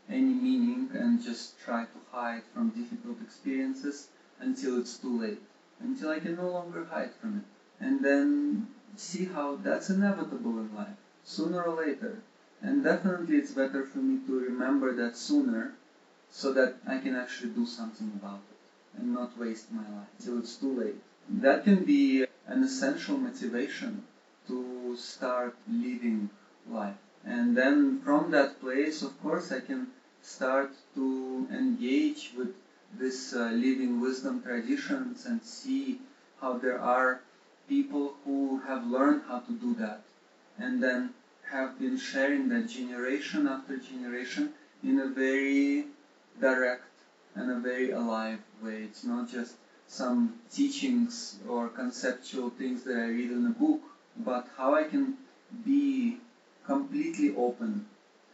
[0.10, 4.08] any meaning and just try to hide from difficult experiences
[4.40, 5.42] until it's too late,
[5.80, 7.84] until I can no longer hide from it.
[7.84, 12.22] And then see how that's inevitable in life, sooner or later.
[12.62, 15.74] And definitely it's better for me to remember that sooner
[16.30, 20.40] so that I can actually do something about it and not waste my life until
[20.40, 20.96] it's too late.
[21.30, 24.04] That can be an essential motivation
[24.48, 26.30] to start living
[26.70, 26.96] life.
[27.26, 29.88] And then from that place, of course, I can
[30.22, 32.54] start to engage with
[32.98, 36.00] this uh, living wisdom traditions and see
[36.42, 37.22] how there are
[37.68, 40.02] people who have learned how to do that
[40.58, 41.14] and then
[41.50, 45.86] have been sharing that generation after generation in a very
[46.40, 46.84] direct
[47.36, 48.84] and a very alive way.
[48.84, 49.56] It's not just
[49.88, 53.82] some teachings or conceptual things that I read in a book,
[54.18, 55.18] but how I can
[55.64, 56.18] be
[56.66, 57.86] completely open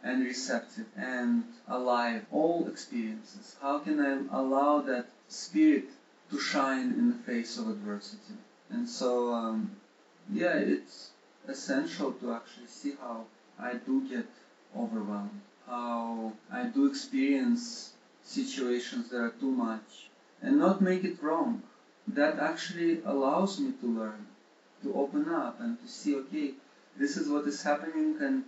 [0.02, 3.56] and receptive and alive all experiences.
[3.60, 5.88] How can i allow that spirit
[6.30, 8.38] to shine in the face of adversity?
[8.70, 9.70] And so um,
[10.32, 11.10] yeah it's
[11.48, 13.24] essential to actually see how
[13.58, 14.26] i do get
[14.76, 20.08] overwhelmed how i do experience situations that are too much
[20.42, 21.62] and not make it wrong.
[22.08, 24.26] That actually allows me to learn
[24.82, 26.54] to open up and to see okay
[26.96, 28.44] this is what is happening and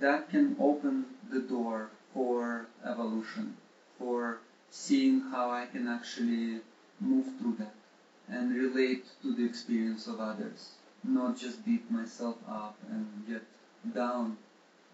[0.00, 3.56] that can open the door for evolution,
[3.98, 4.38] for
[4.70, 6.60] seeing how I can actually
[7.00, 7.74] move through that
[8.28, 13.42] and relate to the experience of others, not just beat myself up and get
[13.94, 14.36] down.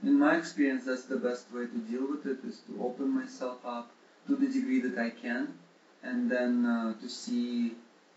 [0.03, 3.59] In my experience, that's the best way to deal with it is to open myself
[3.65, 3.91] up
[4.27, 5.55] to the degree that I can
[6.03, 7.75] and then uh, to see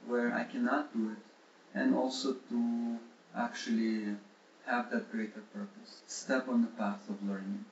[0.08, 1.18] where I cannot do it
[1.74, 2.98] and also to
[3.36, 4.16] actually
[4.66, 6.02] have that greater purpose.
[6.08, 7.66] Step on the path of learning.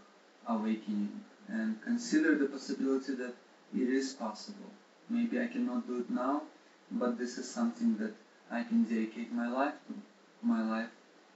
[0.47, 3.33] awakening and consider the possibility that
[3.73, 4.71] it is possible.
[5.09, 6.43] Maybe I cannot do it now,
[6.91, 8.13] but this is something that
[8.49, 9.93] I can dedicate my life to.
[10.41, 10.89] My life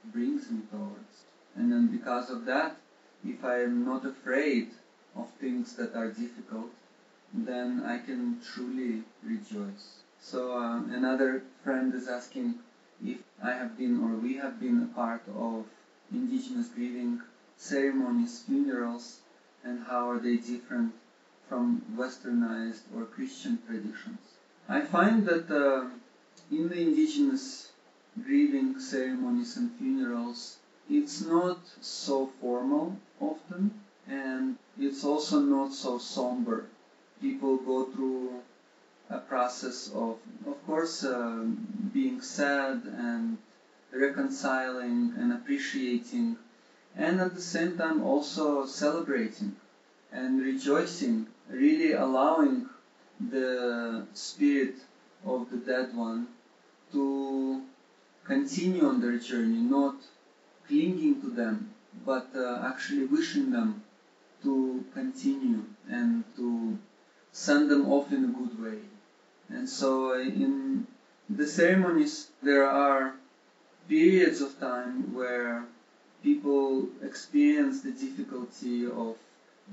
[0.05, 1.25] brings me towards.
[1.55, 2.77] And then because of that,
[3.23, 4.69] if I am not afraid
[5.15, 6.71] of things that are difficult,
[7.33, 10.01] then I can truly rejoice.
[10.19, 12.55] So um, another friend is asking
[13.03, 15.65] if I have been or we have been a part of
[16.11, 17.21] indigenous grieving
[17.57, 19.19] ceremonies, funerals,
[19.63, 20.93] and how are they different
[21.49, 24.19] from westernized or Christian traditions.
[24.67, 25.89] I find that uh,
[26.51, 27.71] in the indigenous
[28.23, 30.57] grieving ceremonies and funerals,
[30.89, 33.71] it's not so formal often,
[34.07, 36.65] and it's also not so somber.
[37.21, 38.41] People go through
[39.09, 41.43] a process of, of course, uh,
[41.93, 43.37] being sad and
[43.93, 46.37] reconciling and appreciating,
[46.95, 49.55] and at the same time also celebrating
[50.11, 52.67] and rejoicing, really allowing
[53.29, 54.75] the spirit
[55.25, 56.27] of the dead one
[56.91, 57.61] to
[58.23, 59.95] continue on their journey, not
[60.67, 61.69] clinging to them,
[62.05, 63.83] but uh, actually wishing them
[64.43, 66.77] to continue and to
[67.31, 68.79] send them off in a good way.
[69.49, 70.87] And so uh, in
[71.29, 73.15] the ceremonies there are
[73.87, 75.65] periods of time where
[76.23, 79.15] people experience the difficulty of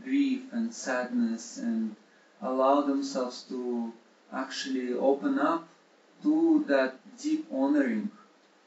[0.05, 1.97] grief and sadness and
[2.43, 3.93] allow themselves to
[4.33, 5.69] actually open up
[6.23, 8.11] to that deep honoring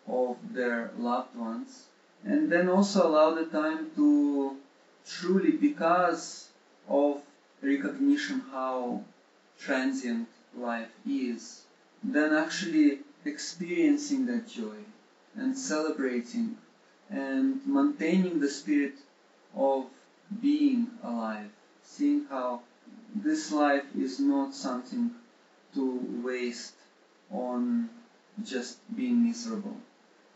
[0.07, 1.85] of their loved ones.
[2.23, 4.57] And then also allow the time to
[5.07, 6.49] truly because
[6.87, 7.21] of
[7.61, 9.03] recognition how
[9.59, 10.27] transient
[10.57, 11.61] life is
[12.03, 14.77] then actually experiencing that joy
[15.35, 16.57] and celebrating
[17.09, 18.95] and maintaining the spirit
[19.55, 19.85] of
[20.41, 21.49] being alive
[21.85, 22.61] seeing how
[23.15, 25.11] this life is not something
[25.73, 26.73] to waste
[27.31, 27.89] on
[28.43, 29.77] just being miserable.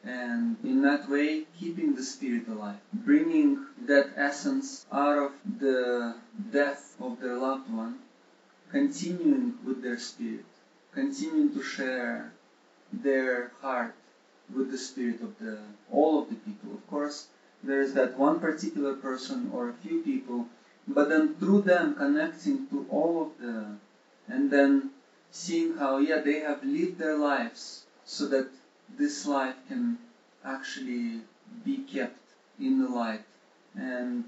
[0.03, 6.15] And in that way, keeping the spirit alive, bringing that essence out of the
[6.51, 7.99] death of their loved one,
[8.71, 10.45] continuing with their spirit,
[10.93, 12.31] continuing to share
[12.91, 13.95] their heart
[14.53, 15.57] with the spirit of the
[15.91, 16.73] all of the people.
[16.73, 17.27] Of course,
[17.63, 20.45] there is that one particular person or a few people,
[20.87, 23.65] but then through them connecting to all of the,
[24.27, 24.91] and then
[25.31, 28.47] seeing how yeah they have lived their lives so that
[28.97, 29.97] this life can
[30.43, 31.21] actually
[31.63, 32.17] be kept
[32.59, 33.21] in the light
[33.75, 34.23] and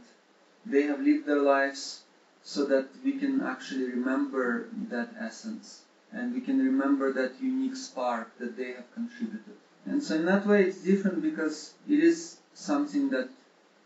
[0.65, 2.03] they have lived their lives
[2.43, 5.83] so that we can actually remember that essence.
[6.13, 9.55] And we can remember that unique spark that they have contributed.
[9.85, 13.29] And so in that way it's different because it is something that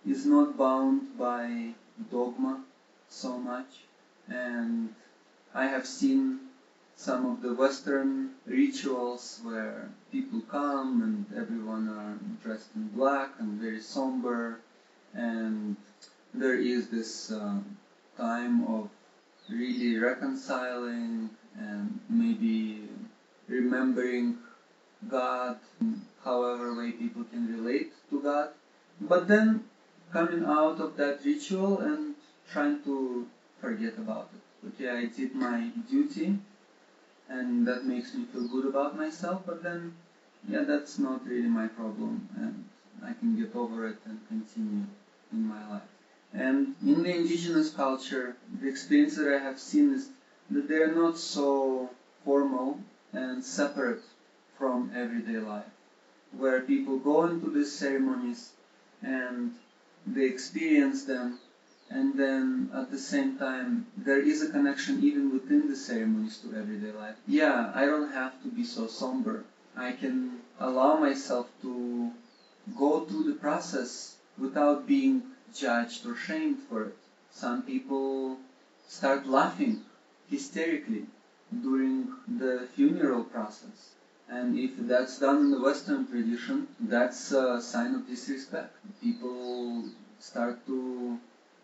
[0.05, 1.73] is not bound by
[2.11, 2.63] dogma
[3.09, 3.83] so much.
[4.27, 4.93] And
[5.53, 6.39] I have seen
[6.95, 13.59] some of the Western rituals where people come and everyone are dressed in black and
[13.59, 14.59] very somber,
[15.13, 15.75] and
[16.33, 17.59] there is this uh,
[18.17, 18.89] time of
[19.49, 22.87] really reconciling and maybe
[23.47, 24.37] remembering
[25.07, 25.57] God,
[26.23, 28.49] however way people can relate to God,
[29.01, 29.65] but then
[30.11, 32.15] coming out of that ritual and
[32.51, 33.27] trying to
[33.59, 34.67] forget about it.
[34.67, 36.39] Okay, I did my duty
[37.29, 39.93] and that makes me feel good about myself, but then,
[40.47, 42.65] yeah, that's not really my problem, and
[43.03, 44.85] I can get over it and continue
[45.31, 45.94] in my life.
[46.37, 50.09] And in the indigenous culture, the experience that I have seen is
[50.49, 51.89] that they're not so
[52.25, 52.79] formal
[53.13, 54.01] and separate
[54.57, 55.71] from everyday life,
[56.37, 58.51] where people go into these ceremonies
[59.01, 59.51] and
[60.05, 61.39] they experience them
[61.89, 66.55] and then at the same time there is a connection even within the ceremonies to
[66.55, 67.15] everyday life.
[67.27, 69.43] Yeah, I don't have to be so somber.
[69.75, 72.11] I can allow myself to
[72.75, 75.23] go through the process without being
[75.55, 76.97] judged or shamed for it.
[77.31, 78.37] Some people
[78.87, 79.83] start laughing
[80.29, 81.05] hysterically
[81.61, 83.95] during the funeral process.
[84.27, 88.75] And if that's done in the Western tradition, that's a sign of disrespect.
[89.01, 89.83] People
[90.19, 91.19] start to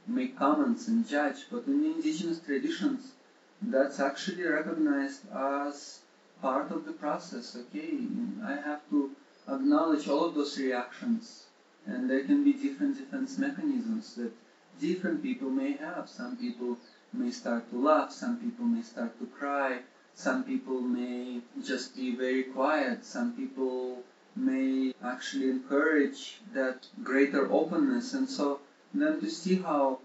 [0.07, 3.13] make comments and judge, but in indigenous traditions,
[3.61, 5.99] that's actually recognized as
[6.41, 7.55] part of the process.
[7.55, 7.99] Okay,
[8.43, 9.11] I have to
[9.47, 11.45] acknowledge all of those reactions,
[11.87, 14.31] and there can be different defense mechanisms that
[14.79, 16.09] different people may have.
[16.09, 16.77] Some people
[17.13, 19.79] may start to laugh, some people may start to cry,
[20.13, 24.03] some people may just be very quiet, some people
[24.35, 28.59] may actually encourage that greater openness, and so
[28.93, 29.99] then to see how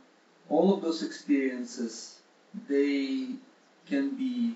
[0.48, 2.20] all of those experiences,
[2.68, 3.28] they
[3.88, 4.54] can be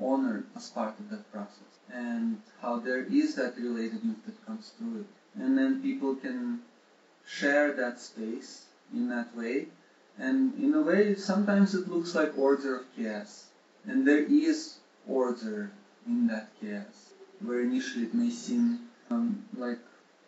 [0.00, 5.00] honored as part of that process and how there is that relatedness that comes through
[5.00, 5.06] it.
[5.36, 6.62] And then people can
[7.26, 9.68] share that space in that way.
[10.18, 13.46] And in a way, sometimes it looks like order of chaos.
[13.86, 15.70] And there is order
[16.06, 17.10] in that chaos,
[17.40, 18.80] where initially it may seem
[19.10, 19.78] um, like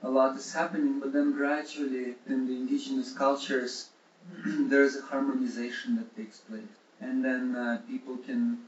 [0.03, 3.89] a lot is happening, but then gradually in the indigenous cultures,
[4.47, 6.63] there's a harmonization that takes place.
[7.01, 8.59] And then uh, people can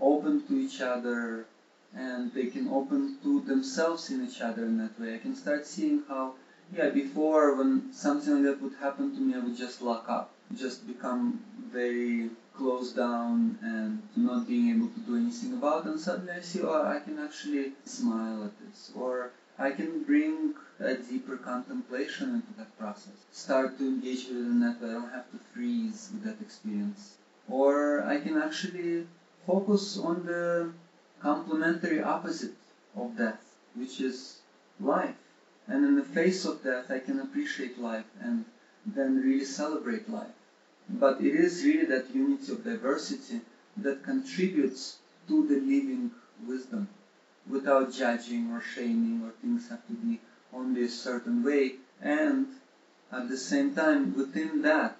[0.00, 1.46] open to each other
[1.94, 5.14] and they can open to themselves in each other in that way.
[5.14, 6.34] I can start seeing how,
[6.76, 10.30] yeah, before when something like that would happen to me, I would just lock up,
[10.54, 11.40] just become
[11.72, 15.90] very closed down and not being able to do anything about it.
[15.90, 20.54] And suddenly I see, oh, I can actually smile at this, or I can bring
[20.80, 23.14] a deeper contemplation into that process.
[23.32, 24.90] Start to engage with it in that way.
[24.90, 27.14] I don't have to freeze with that experience.
[27.48, 29.06] Or I can actually
[29.46, 30.72] focus on the
[31.20, 32.54] complementary opposite
[32.96, 34.38] of death, which is
[34.80, 35.16] life.
[35.66, 38.44] And in the face of death, I can appreciate life and
[38.86, 40.34] then really celebrate life.
[40.88, 43.40] But it is really that unity of diversity
[43.76, 44.98] that contributes
[45.28, 46.10] to the living
[46.46, 46.88] wisdom
[47.48, 50.20] without judging or shaming or things have to be
[50.52, 51.74] only a certain way.
[52.00, 52.46] And
[53.12, 54.96] at the same time, within that,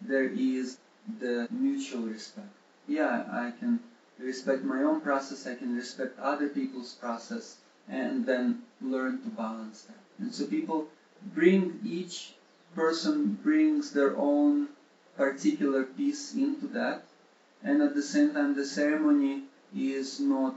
[0.00, 0.78] there is
[1.20, 2.48] the mutual respect.
[2.86, 3.80] Yeah, I can
[4.18, 7.56] respect my own process, I can respect other people's process,
[7.88, 9.98] and then learn to balance that.
[10.18, 10.88] And so people
[11.34, 12.34] bring each
[12.74, 14.68] person brings their own
[15.16, 17.04] particular piece into that,
[17.62, 19.44] and at the same time, the ceremony
[19.74, 20.56] is not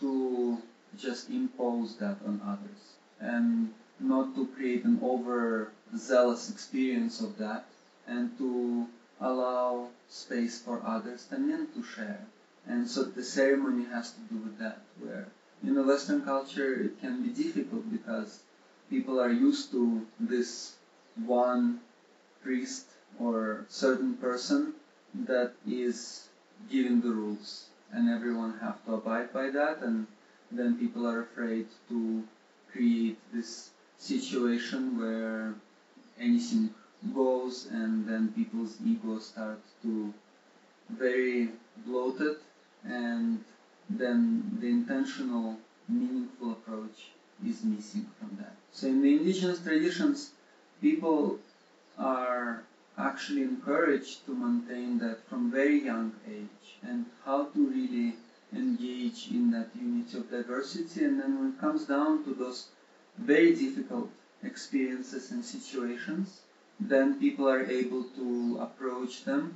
[0.00, 0.58] to
[0.96, 7.64] just impose that on others and not to create an overzealous experience of that
[8.06, 8.86] and to
[9.20, 12.26] allow space for others and then to share.
[12.66, 15.28] And so the ceremony has to do with that, where
[15.62, 18.40] in the Western culture it can be difficult because
[18.88, 20.76] people are used to this
[21.24, 21.80] one
[22.42, 22.86] priest
[23.18, 24.74] or certain person
[25.14, 26.28] that is
[26.70, 27.66] giving the rules.
[27.92, 30.06] And everyone have to abide by that and
[30.50, 32.22] then people are afraid to
[32.70, 35.54] create this situation where
[36.18, 36.70] anything
[37.14, 40.12] goes and then people's ego start to
[40.90, 41.50] very
[41.86, 42.36] bloated
[42.84, 43.44] and
[43.88, 45.56] then the intentional
[45.88, 47.10] meaningful approach
[47.46, 48.54] is missing from that.
[48.72, 50.32] So in the indigenous traditions,
[50.80, 51.38] people
[51.98, 52.62] are
[52.98, 58.14] actually encouraged to maintain that from very young age and how to really
[58.52, 62.68] engage in that unity of diversity and then when it comes down to those
[63.16, 64.10] very difficult
[64.42, 66.40] experiences and situations
[66.80, 69.54] then people are able to approach them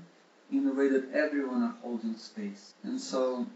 [0.59, 2.75] in a way that everyone are holding space.
[2.83, 3.47] And so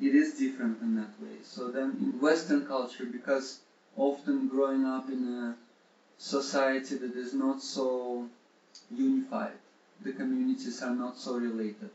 [0.00, 1.36] it is different in that way.
[1.42, 3.60] So then in western culture because
[3.96, 5.56] often growing up in a
[6.18, 8.26] society that is not so
[8.90, 9.58] unified
[10.04, 11.90] the communities are not so related.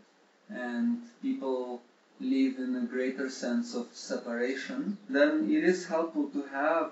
[0.50, 1.82] And people
[2.20, 6.92] live in a greater sense of separation, then it is helpful to have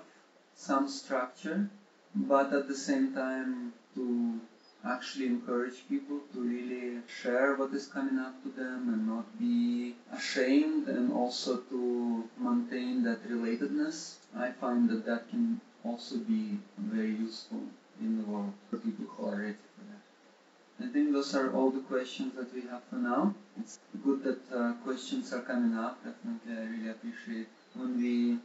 [0.54, 1.68] some structure,
[2.14, 4.40] but at the same time to
[4.84, 9.94] actually encourage people to really share what is coming up to them and not be
[10.12, 14.16] ashamed and also to maintain that relatedness.
[14.36, 17.62] I find that that can also be very useful
[18.00, 20.88] in the world for people who are ready for that.
[20.88, 23.34] I think those are all the questions that we have for now.
[23.58, 26.04] It's good that uh, questions are coming up.
[26.04, 28.38] Definitely, I really appreciate when we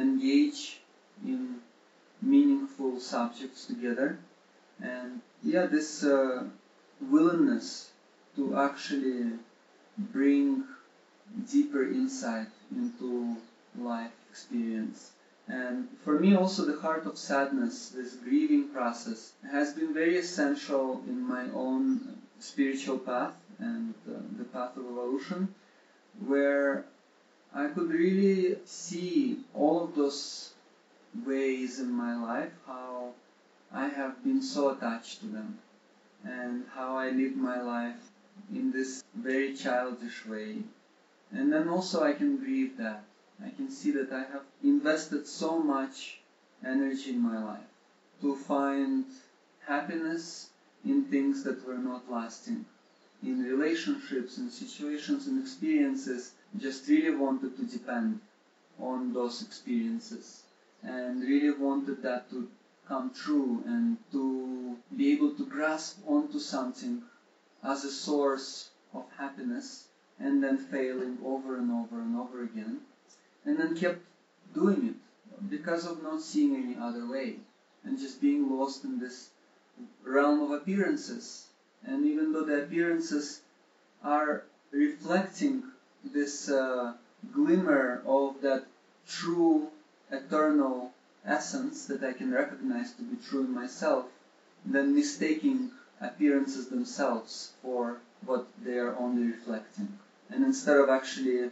[0.00, 0.80] engage
[1.24, 1.56] in
[2.20, 4.18] meaningful subjects together.
[4.80, 6.44] And yeah, this uh,
[7.00, 7.90] willingness
[8.36, 9.32] to actually
[9.98, 10.64] bring
[11.50, 13.36] deeper insight into
[13.78, 15.12] life experience.
[15.48, 21.02] And for me also the heart of sadness, this grieving process, has been very essential
[21.06, 25.54] in my own spiritual path and uh, the path of evolution,
[26.26, 26.84] where
[27.54, 30.52] I could really see all of those
[31.26, 33.12] ways in my life how
[33.74, 35.58] I have been so attached to them
[36.24, 38.10] and how I live my life
[38.52, 40.62] in this very childish way.
[41.32, 43.04] And then also I can grieve that
[43.44, 46.20] I can see that I have invested so much
[46.64, 47.66] energy in my life
[48.20, 49.06] to find
[49.66, 50.50] happiness
[50.84, 52.64] in things that were not lasting,
[53.22, 58.20] in relationships and situations and experiences, just really wanted to depend
[58.78, 60.42] on those experiences
[60.82, 62.48] and really wanted that to
[62.92, 67.00] come true and to be able to grasp onto something
[67.64, 69.86] as a source of happiness
[70.20, 72.80] and then failing over and over and over again
[73.46, 74.02] and then kept
[74.52, 77.36] doing it because of not seeing any other way
[77.82, 79.30] and just being lost in this
[80.04, 81.46] realm of appearances.
[81.82, 83.40] And even though the appearances
[84.04, 85.64] are reflecting
[86.04, 86.92] this uh,
[87.32, 88.66] glimmer of that
[89.08, 89.68] true
[90.10, 90.91] eternal
[91.24, 94.06] essence that I can recognize to be true in myself,
[94.64, 95.70] than mistaking
[96.00, 99.98] appearances themselves for what they are only reflecting.
[100.30, 101.50] And instead of actually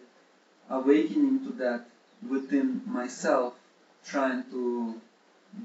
[0.68, 1.84] awakening to that
[2.28, 3.54] within myself,
[4.04, 5.00] trying to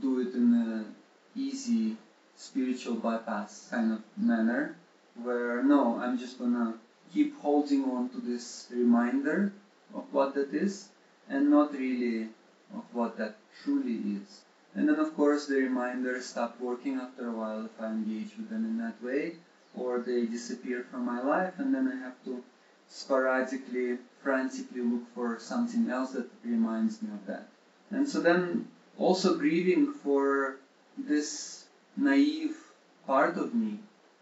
[0.02, 0.96] do it in an
[1.36, 1.98] easy
[2.36, 4.76] spiritual bypass kind of manner,
[5.22, 6.74] where no, I'm just gonna
[7.14, 9.52] keep holding on to this reminder
[9.94, 10.90] of what that is
[11.30, 12.30] and not really
[12.74, 14.42] of what that truly is.
[14.76, 18.50] And then, of course, the reminders stop working after a while if I engage with
[18.50, 19.36] them in that way,
[19.76, 22.44] or they disappear from my life, and then I have to
[22.90, 27.48] sporadically, frantically look for something else that reminds me of that.
[27.90, 30.58] And so then, also grieving for
[30.98, 31.66] this
[31.98, 32.58] naive
[33.06, 33.80] part of me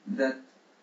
[0.07, 0.37] that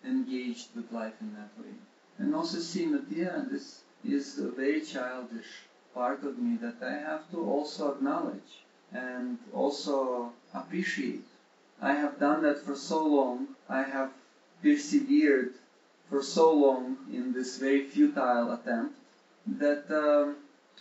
[0.05, 1.73] engaged with life in that way.
[2.17, 5.47] And also seeing that, yeah, this is very childish
[5.93, 8.63] part of me that I have to also acknowledge
[8.93, 11.25] and also appreciate.
[11.81, 13.55] I have done that for so long.
[13.69, 14.11] I have
[14.61, 15.53] persevered
[16.09, 18.95] for so long in this very futile attempt
[19.47, 20.35] that um,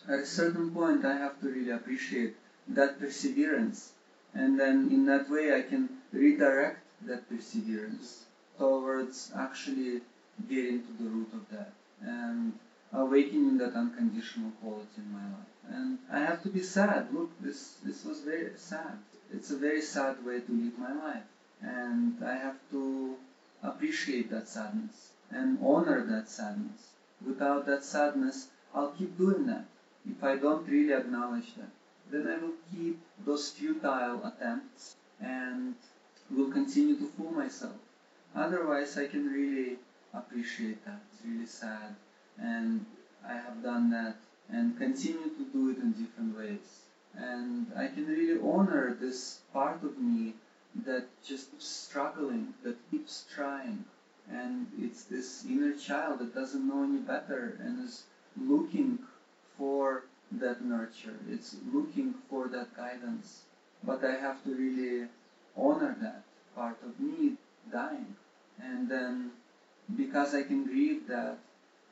[0.09, 2.35] at a certain point I have to really appreciate
[2.69, 3.93] that perseverance.
[4.35, 8.25] And then in that way I can redirect that perseverance
[8.59, 10.03] towards actually
[10.49, 11.73] getting to the root of that.
[12.03, 12.53] And
[12.93, 15.55] Uh, awakening that unconditional quality in my life.
[15.69, 17.15] And I have to be sad.
[17.15, 18.99] Look, this this was very sad.
[19.33, 21.23] It's a very sad way to live my life.
[21.63, 23.17] And I have to
[23.63, 26.91] appreciate that sadness and honor that sadness.
[27.25, 29.67] Without that sadness, I'll keep doing that.
[30.05, 31.71] If I don't really acknowledge that,
[32.11, 35.77] then I will keep those futile attempts and
[36.29, 37.79] will continue to fool myself.
[38.35, 39.79] Otherwise, I can really
[40.13, 41.01] appreciate that.
[41.13, 41.95] It's really sad
[42.41, 42.85] and
[43.29, 44.17] I have done that
[44.51, 46.83] and continue to do it in different ways.
[47.17, 50.35] And I can really honor this part of me
[50.87, 53.85] that just keeps struggling, that keeps trying.
[54.31, 58.05] And it's this inner child that doesn't know any better and is
[58.41, 58.99] looking
[59.59, 61.17] for that nurture.
[61.29, 63.43] It's looking for that guidance.
[63.83, 65.09] But I have to really
[65.57, 66.23] honor that
[66.55, 67.33] part of me
[67.73, 68.15] dying.
[68.63, 69.31] And then
[69.97, 71.39] because I can grieve that,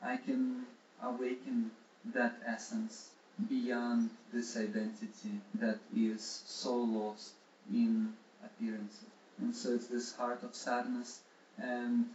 [0.01, 0.65] I can
[1.01, 1.71] awaken
[2.13, 3.09] that essence
[3.49, 7.33] beyond this identity that is so lost
[7.71, 9.05] in appearances.
[9.39, 11.19] And so it's this heart of sadness
[11.57, 12.05] and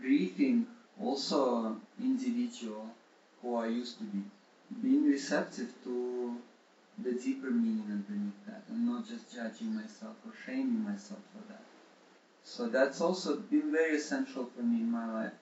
[0.00, 0.66] grieving
[1.00, 2.90] also individual
[3.40, 4.22] who I used to be.
[4.82, 6.36] Being receptive to
[6.98, 11.62] the deeper meaning underneath that and not just judging myself or shaming myself for that.
[12.42, 15.32] So that's also been very essential for me in my life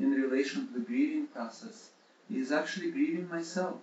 [0.00, 1.90] in relation to the grieving process
[2.32, 3.76] is actually grieving myself.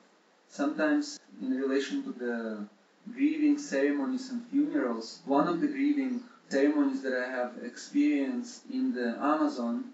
[0.49, 2.65] Sometimes in relation to the
[3.13, 9.17] grieving ceremonies and funerals, one of the grieving ceremonies that I have experienced in the
[9.19, 9.93] Amazon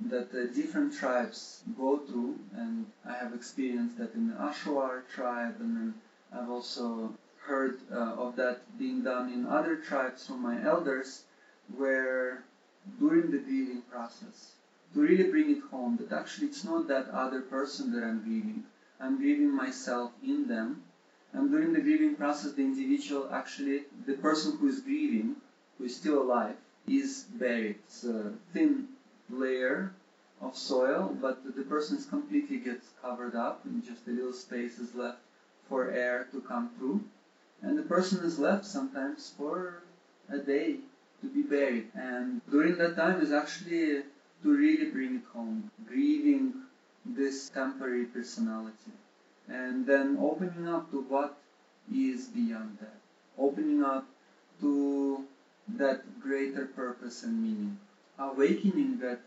[0.00, 5.56] that the different tribes go through, and I have experienced that in the Achuar tribe,
[5.60, 5.94] and
[6.32, 11.22] I've also heard uh, of that being done in other tribes from my elders,
[11.76, 12.42] where
[12.98, 14.52] during the grieving process,
[14.94, 18.64] to really bring it home that actually it's not that other person that I'm grieving.
[19.00, 20.82] I'm grieving myself in them.
[21.32, 25.36] And during the grieving process, the individual actually, the person who is grieving,
[25.78, 27.76] who is still alive, is buried.
[27.86, 28.88] It's a thin
[29.30, 29.92] layer
[30.42, 34.78] of soil, but the person is completely gets covered up and just a little space
[34.78, 35.20] is left
[35.68, 37.02] for air to come through.
[37.62, 39.82] And the person is left sometimes for
[40.28, 40.76] a day
[41.20, 41.86] to be buried.
[41.94, 44.02] And during that time is actually
[44.42, 46.54] to really bring it home, grieving
[47.04, 48.92] this temporary personality,
[49.48, 51.36] and then opening up to what
[51.92, 53.00] is beyond that,
[53.38, 54.06] opening up
[54.60, 55.24] to
[55.68, 57.78] that greater purpose and meaning,
[58.18, 59.20] awakening that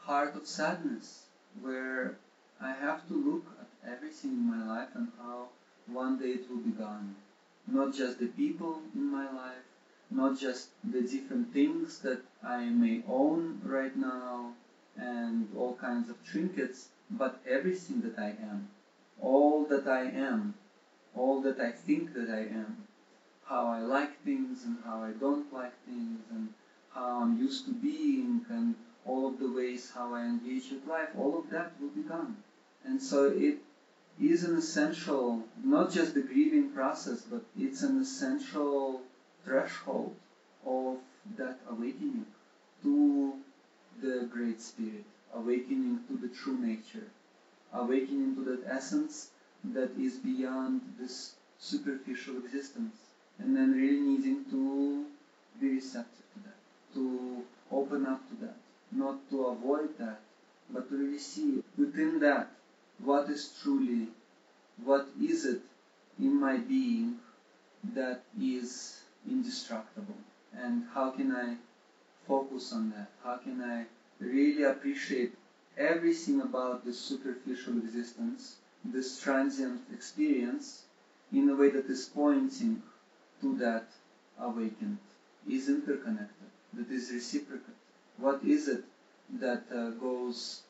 [0.00, 1.24] heart of sadness
[1.60, 2.16] where
[2.60, 5.48] I have to look at everything in my life and how
[5.86, 7.14] one day it will be gone.
[7.66, 9.64] Not just the people in my life,
[10.10, 14.52] not just the different things that I may own right now
[14.96, 18.68] and all kinds of trinkets, but everything that I am,
[19.20, 20.54] all that I am,
[21.14, 22.86] all that I think that I am,
[23.44, 26.52] how I like things and how I don't like things and
[26.90, 28.74] how I'm used to being and
[29.04, 32.36] all of the ways how I engage with life, all of that will be gone.
[32.84, 33.58] And so it
[34.20, 39.00] is an essential, not just the grieving process, but it's an essential
[39.44, 40.14] threshold
[40.66, 40.98] of
[41.36, 42.26] that awakening
[42.82, 43.34] to
[44.00, 45.04] the Great Spirit,
[45.34, 47.08] awakening to the true nature,
[47.72, 49.30] awakening to that essence
[49.64, 52.94] that is beyond this superficial existence,
[53.38, 55.04] and then really needing to
[55.60, 58.56] be receptive to that, to open up to that,
[58.92, 60.20] not to avoid that,
[60.70, 62.50] but to really see within that
[63.04, 64.08] what is truly,
[64.84, 65.60] what is it
[66.18, 67.16] in my being
[67.94, 70.16] that is indestructible,
[70.56, 71.56] and how can I
[72.26, 73.10] focus on that?
[73.22, 73.86] How can I
[74.20, 75.34] really appreciate
[75.76, 80.84] everything about this superficial existence, this transient experience,
[81.32, 82.82] in a way that is pointing
[83.40, 83.86] to that
[84.38, 84.98] awakened,
[85.48, 87.74] is interconnected, that is reciprocal.
[88.16, 88.84] What is it
[89.38, 90.62] that uh, goes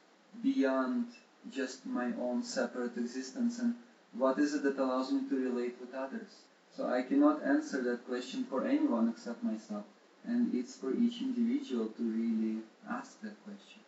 [0.42, 1.06] beyond
[1.50, 3.74] just my own separate existence and
[4.12, 6.47] what is it that allows me to relate with others?
[6.78, 9.82] So I cannot answer that question for anyone except myself.
[10.24, 12.58] And it's for each individual to really
[12.88, 13.80] ask that question.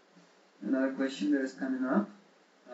[0.60, 2.10] Another question that is coming up,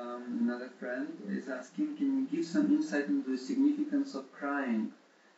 [0.00, 4.90] um, another friend is asking, can you give some insight into the significance of crying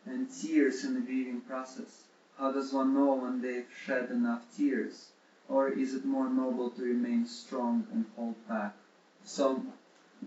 [0.07, 2.05] and tears in the grieving process?
[2.39, 5.09] How does one know when they've shed enough tears?
[5.49, 8.76] Or is it more noble to remain strong and hold back?
[9.24, 9.61] So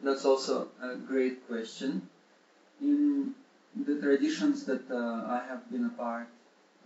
[0.04, 2.10] that's also a great question.
[2.82, 3.36] In
[3.76, 6.28] the traditions that uh, I have been a part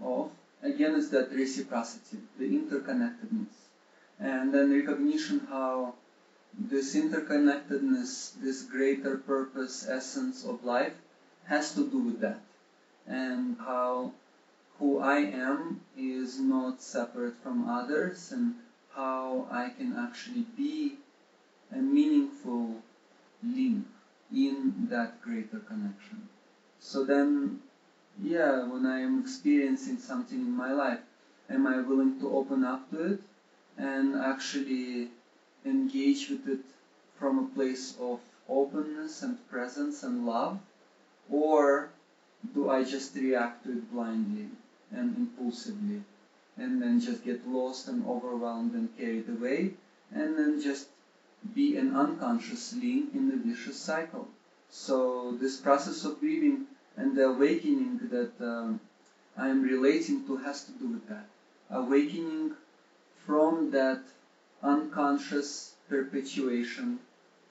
[0.02, 0.32] of,
[0.62, 3.56] again, is that reciprocity, the interconnectedness,
[4.20, 5.96] and then recognition how
[6.58, 10.94] this interconnectedness, this greater purpose, essence of life,
[11.46, 12.42] has to do with that,
[13.08, 14.12] and how
[14.80, 18.56] who I am is not separate from others, and
[18.94, 20.98] how I can actually be
[21.72, 22.82] a meaningful
[23.44, 23.86] link
[24.32, 26.30] in that greater connection.
[26.88, 27.64] So then,
[28.22, 31.00] yeah, when I am experiencing something in my life,
[31.50, 33.22] am I willing to open up to it
[33.76, 35.10] and actually
[35.66, 36.60] engage with it
[37.18, 40.60] from a place of openness and presence and love?
[41.28, 41.90] Or
[42.54, 44.50] do I just react to it blindly
[44.92, 46.04] and impulsively
[46.56, 49.74] and then just get lost and overwhelmed and carried away
[50.14, 50.88] and then just
[51.56, 54.28] be an unconscious link in the vicious cycle.
[54.70, 56.68] So this process of grieving
[56.98, 58.80] and the awakening that um,
[59.38, 61.26] I am relating to has to do with that.
[61.70, 62.52] Awakening
[63.26, 64.02] from that
[64.64, 67.00] unconscious perpetuation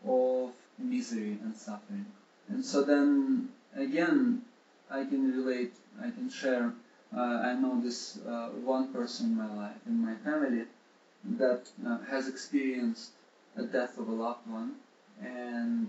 [0.07, 2.07] of misery and suffering.
[2.49, 4.43] And so then again,
[4.91, 6.73] I can relate, I can share.
[7.15, 10.65] Uh, I know this uh, one person in my life, in my family,
[11.39, 13.11] that uh, has experienced
[13.57, 14.75] a death of a loved one,
[15.23, 15.89] and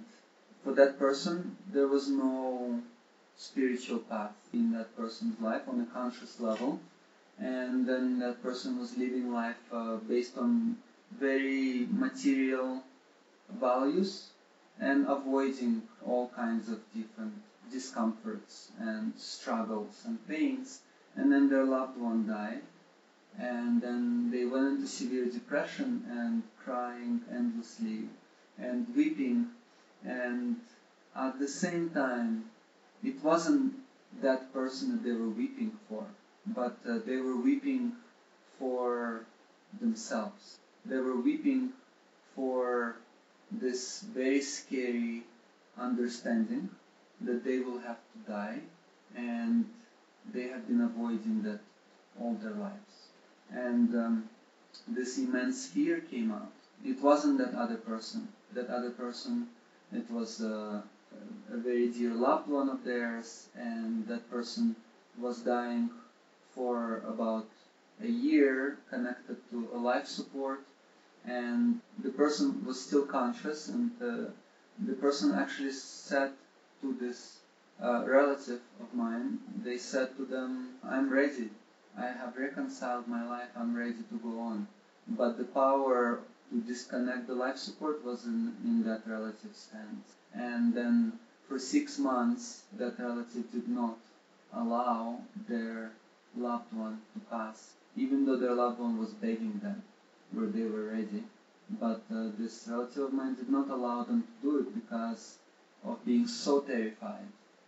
[0.64, 2.80] for that person, there was no
[3.38, 6.80] spiritual path in that person's life on a conscious level,
[7.38, 10.78] and then that person was living life uh, based on
[11.20, 12.82] very material
[13.50, 14.30] values
[14.80, 17.34] and avoiding all kinds of different
[17.72, 20.80] discomforts and struggles and pains.
[21.16, 22.62] And then their loved one died,
[23.40, 28.10] and then they went into severe depression and crying endlessly
[28.58, 29.48] and weeping.
[30.06, 30.58] And
[31.16, 32.44] at the same time
[33.06, 33.74] it wasn't
[34.22, 36.06] that person that they were weeping for
[36.48, 37.92] but uh, they were weeping
[38.60, 39.22] for
[39.80, 41.72] themselves they were weeping
[42.36, 42.96] for
[43.52, 45.24] this very scary
[45.78, 46.70] understanding
[47.22, 48.60] that they will have to die
[49.16, 49.66] and
[50.34, 51.60] they have been avoiding that
[52.20, 53.08] all their lives
[53.52, 54.30] and um,
[54.88, 56.52] this immense fear came out.
[56.84, 58.28] It wasn't that other person.
[58.54, 59.48] That other person,
[59.92, 60.84] it was a,
[61.52, 64.76] a very dear loved one of theirs, and that person
[65.20, 65.90] was dying
[66.54, 67.48] for about
[68.02, 70.60] a year connected to a life support,
[71.26, 74.30] and the person was still conscious, and uh,
[74.80, 76.32] the person actually said
[76.82, 77.40] to this
[77.82, 81.50] uh, relative of mine, they said to them, I'm ready
[81.98, 84.68] I have reconciled my life, I'm ready to go on.
[85.08, 90.14] But the power to disconnect the life support was in, in that relative's hands.
[90.34, 91.14] And then
[91.48, 93.98] for six months, that relative did not
[94.54, 95.92] allow their
[96.38, 99.82] loved one to pass, even though their loved one was begging them
[100.32, 101.24] where they were ready.
[101.70, 105.38] But uh, this relative of mine did not allow them to do it because
[105.84, 107.28] of being so terrified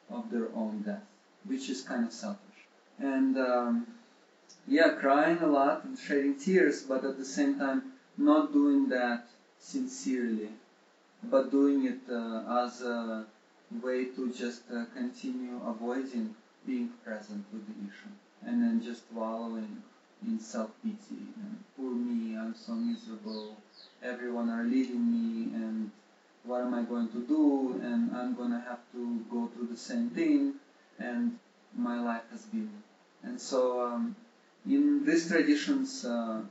[0.10, 1.06] of their own death,
[1.46, 2.68] which is kind of selfish.
[3.00, 3.88] And um,
[4.68, 9.28] yeah, crying a lot and shedding tears, but at the same time not doing that
[9.60, 10.50] sincerely,
[11.24, 13.26] but doing it uh, as a
[13.82, 16.34] way to just uh, continue avoiding
[16.66, 18.14] being present with the issue
[18.46, 19.82] and then just wallowing
[20.26, 23.56] in self-pity and poor me, I'm so miserable,
[24.02, 25.92] everyone are leaving me and
[26.44, 30.10] what am I going to do and I'm gonna have to go through the same
[30.10, 30.54] thing
[31.00, 31.38] and
[31.76, 32.70] my life has been.
[33.24, 34.16] And so um,
[34.66, 36.42] in these traditions, uh,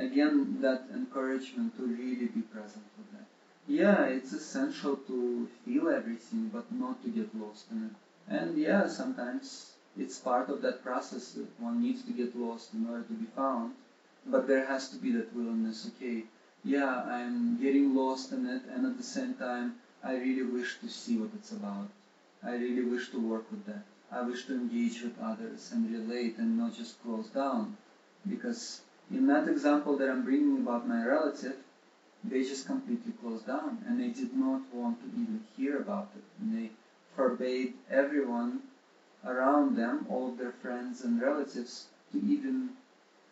[0.00, 3.26] again, that encouragement to really be present with that.
[3.68, 8.34] Yeah, it's essential to feel everything, but not to get lost in it.
[8.34, 12.88] And yeah, sometimes it's part of that process that one needs to get lost in
[12.88, 13.74] order to be found.
[14.26, 16.24] But there has to be that willingness, okay,
[16.64, 20.88] yeah, I'm getting lost in it, and at the same time, I really wish to
[20.88, 21.88] see what it's about.
[22.42, 23.84] I really wish to work with that.
[24.12, 27.76] I wish to engage with others and relate and not just close down.
[28.28, 28.82] Because
[29.12, 31.56] in that example that I'm bringing about my relative,
[32.22, 36.22] they just completely closed down and they did not want to even hear about it.
[36.40, 36.70] And they
[37.16, 38.62] forbade everyone
[39.24, 42.70] around them, all their friends and relatives, to even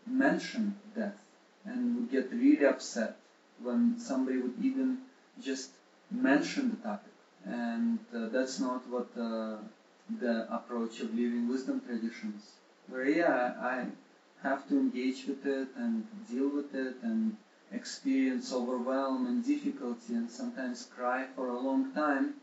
[0.07, 1.23] mention death
[1.65, 3.17] and would get really upset
[3.63, 4.99] when somebody would even
[5.41, 5.71] just
[6.11, 7.13] mention the topic.
[7.47, 9.57] And uh, that's not what uh,
[10.21, 12.53] the approach of living wisdom traditions,
[12.89, 13.87] where yeah, I
[14.43, 17.37] have to engage with it and deal with it and
[17.73, 22.35] experience overwhelm and difficulty and sometimes cry for a long time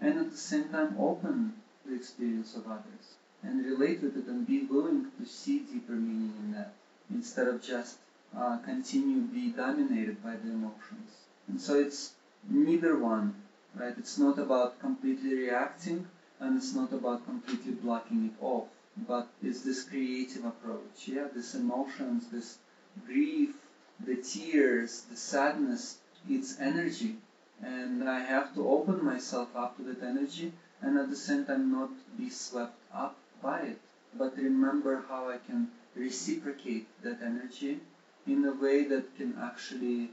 [0.00, 1.52] and at the same time open
[1.86, 6.32] the experience of others and relate with it and be willing to see deeper meaning
[6.44, 6.72] in that
[7.10, 7.96] instead of just
[8.36, 11.26] uh, continue be dominated by the emotions.
[11.46, 12.12] And so it's
[12.48, 13.34] neither one,
[13.74, 13.94] right?
[13.96, 16.06] It's not about completely reacting
[16.40, 18.66] and it's not about completely blocking it off,
[18.96, 21.06] but it's this creative approach.
[21.06, 22.58] Yeah, this emotions, this
[23.06, 23.54] grief,
[24.00, 27.16] the tears, the sadness, it's energy.
[27.62, 31.72] And I have to open myself up to that energy and at the same time
[31.72, 33.80] not be swept up by it,
[34.16, 37.80] but remember how I can reciprocate that energy
[38.26, 40.10] in a way that can actually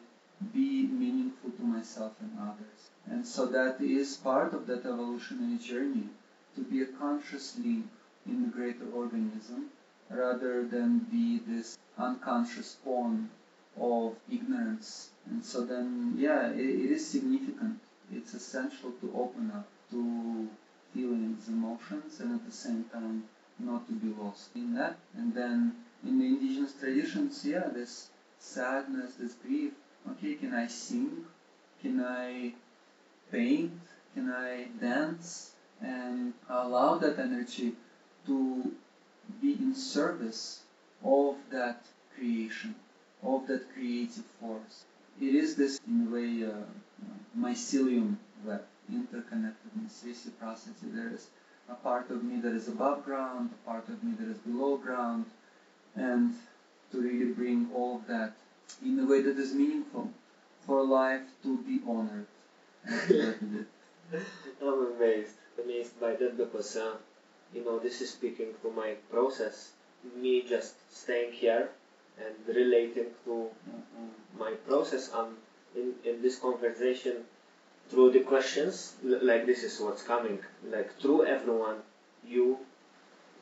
[0.53, 2.89] be meaningful to myself and others.
[3.05, 6.09] And so that is part of that evolutionary journey
[6.55, 7.85] to be a conscious link
[8.25, 9.69] in the greater organism
[10.09, 13.29] rather than be this unconscious pawn
[13.79, 15.09] of ignorance.
[15.25, 17.79] And so then, yeah, it, it is significant.
[18.13, 20.49] It's essential to open up to
[20.93, 23.23] feelings, emotions, and at the same time
[23.59, 24.97] not to be lost in that.
[25.15, 28.09] And then in the indigenous traditions, yeah, this
[28.39, 29.73] sadness, this grief.
[30.11, 31.25] Okay, can I sing?
[31.81, 32.53] Can I
[33.31, 33.79] paint?
[34.13, 35.51] Can I dance?
[35.81, 37.73] And allow that energy
[38.27, 38.71] to
[39.41, 40.61] be in service
[41.03, 41.83] of that
[42.15, 42.75] creation,
[43.23, 44.85] of that creative force.
[45.19, 46.63] It is this, in a way, uh,
[47.37, 50.87] mycelium web, interconnectedness, reciprocity.
[50.93, 51.27] There is
[51.69, 54.77] a part of me that is above ground, a part of me that is below
[54.77, 55.25] ground,
[55.95, 56.33] and
[56.91, 58.33] to really bring all of that
[58.83, 60.09] in a way that is meaningful
[60.65, 62.27] for life to be honored.
[64.61, 66.95] I'm amazed, amazed by that because, uh,
[67.53, 69.71] you know, this is speaking to my process.
[70.15, 71.69] Me just staying here
[72.17, 73.49] and relating to
[74.37, 75.11] my process.
[75.13, 75.37] I'm
[75.75, 77.25] in, in this conversation
[77.89, 80.39] through the questions, like this is what's coming,
[80.69, 81.77] like through everyone,
[82.25, 82.59] you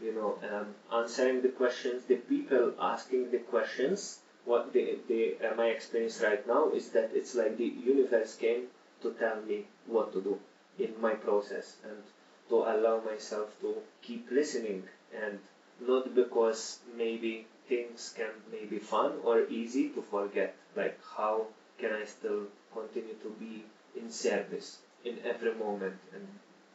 [0.02, 4.20] you know, um, answering the questions, the people asking the questions.
[4.46, 8.68] What the, the uh, my experience right now is that it's like the universe came
[9.02, 10.40] to tell me what to do
[10.80, 12.02] in my process and
[12.50, 14.84] to allow myself to keep listening
[15.14, 15.40] and
[15.80, 20.56] not because maybe things can be fun or easy to forget.
[20.76, 21.48] Like how
[21.78, 23.64] can I still continue to be
[23.96, 26.28] in service in every moment and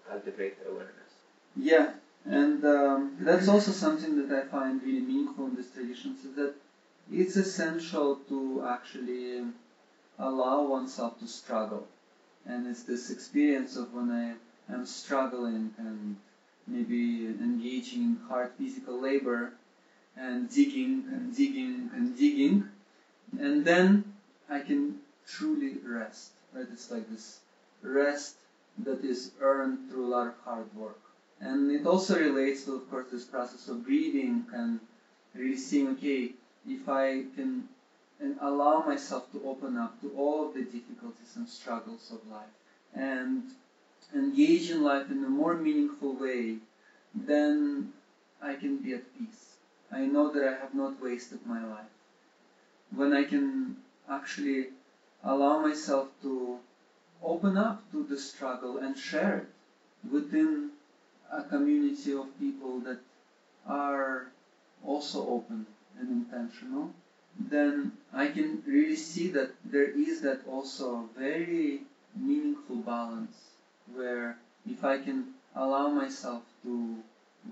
[0.09, 1.13] cultivate awareness?
[1.57, 1.93] Yeah,
[2.25, 6.55] and um, that's also something that I find really meaningful in these traditions is that
[7.13, 9.43] it's essential to actually
[10.19, 11.87] allow oneself to struggle.
[12.47, 14.35] And it's this experience of when I
[14.69, 16.17] am struggling and
[16.67, 19.53] maybe engaging in hard physical labor
[20.17, 22.69] and digging and digging and digging,
[23.39, 24.05] and then
[24.49, 26.31] I can truly rest.
[26.53, 26.67] Right?
[26.73, 27.41] It's like this
[27.83, 28.37] rest
[28.85, 31.01] that is earned through a lot of hard work.
[31.41, 34.81] And it also relates to, of course, this process of breathing and
[35.35, 36.33] really seeing, okay,
[36.67, 37.69] if I can
[38.21, 42.55] and allow myself to open up to all of the difficulties and struggles of life
[42.95, 43.43] and
[44.13, 46.57] engage in life in a more meaningful way,
[47.15, 47.93] then
[48.43, 49.57] I can be at peace.
[49.91, 51.95] I know that I have not wasted my life.
[52.95, 53.77] When I can
[54.09, 54.69] actually
[55.23, 56.59] allow myself to
[57.23, 60.71] open up to the struggle and share it within
[61.33, 62.99] a community of people that
[63.67, 64.27] are
[64.85, 65.67] also open
[65.99, 66.91] and intentional,
[67.39, 71.81] then I can really see that there is that also a very
[72.15, 73.54] meaningful balance
[73.93, 74.37] where
[74.71, 76.97] if I can allow myself to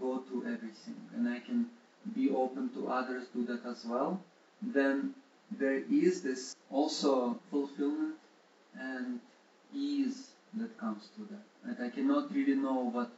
[0.00, 1.66] go to everything and I can
[2.14, 4.20] be open to others do that as well,
[4.60, 5.14] then
[5.50, 8.14] there is this also fulfillment
[8.78, 9.20] and
[9.74, 11.42] ease that comes to that.
[11.64, 13.10] And I cannot really know what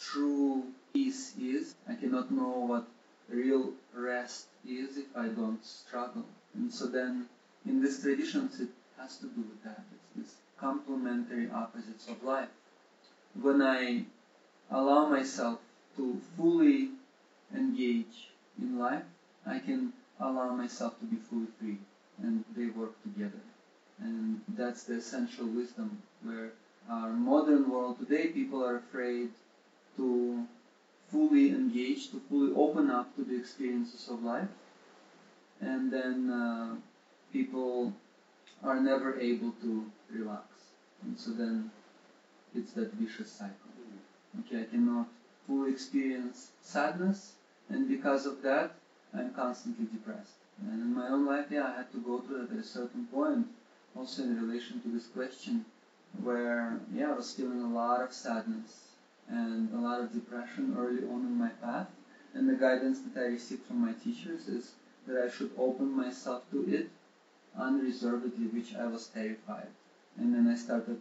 [0.00, 1.74] true peace is.
[1.88, 2.86] I cannot know what
[3.28, 6.24] real rest is if I don't struggle.
[6.54, 7.26] And so then
[7.66, 8.68] in these traditions it
[8.98, 9.82] has to do with that.
[10.16, 12.48] It's this complementary opposites of life.
[13.34, 14.04] When I
[14.70, 15.60] allow myself
[15.96, 16.90] to fully
[17.54, 19.04] engage in life,
[19.46, 21.78] I can allow myself to be fully free
[22.22, 23.40] and they work together.
[24.00, 26.52] And that's the essential wisdom where
[26.88, 29.30] our modern world today people are afraid
[29.96, 30.46] to
[31.10, 34.48] fully engage, to fully open up to the experiences of life.
[35.60, 36.76] And then uh,
[37.32, 37.92] people
[38.62, 40.44] are never able to relax.
[41.02, 41.70] And so then
[42.54, 43.56] it's that vicious cycle.
[44.40, 45.08] Okay, I cannot
[45.46, 47.32] fully experience sadness,
[47.68, 48.74] and because of that,
[49.12, 50.34] I'm constantly depressed.
[50.62, 53.06] And in my own life, yeah, I had to go through that at a certain
[53.06, 53.46] point,
[53.96, 55.64] also in relation to this question,
[56.22, 58.88] where, yeah, I was feeling a lot of sadness
[59.28, 61.88] and a lot of depression early on in my path.
[62.34, 64.72] And the guidance that I received from my teachers is
[65.06, 66.90] that I should open myself to it
[67.58, 69.68] unreservedly, which I was terrified.
[70.18, 71.00] And then I started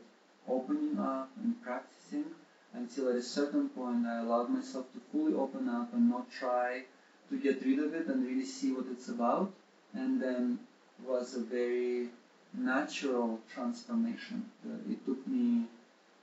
[0.50, 2.26] opening up and practicing
[2.74, 6.84] until at a certain point I allowed myself to fully open up and not try
[7.30, 9.52] to get rid of it and really see what it's about.
[9.94, 10.60] And then
[11.06, 12.10] was a very
[12.54, 14.50] natural transformation.
[14.66, 15.66] Uh, it took me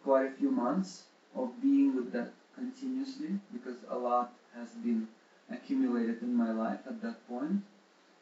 [0.03, 1.05] quite a few months
[1.35, 5.07] of being with that continuously because a lot has been
[5.51, 7.62] accumulated in my life at that point.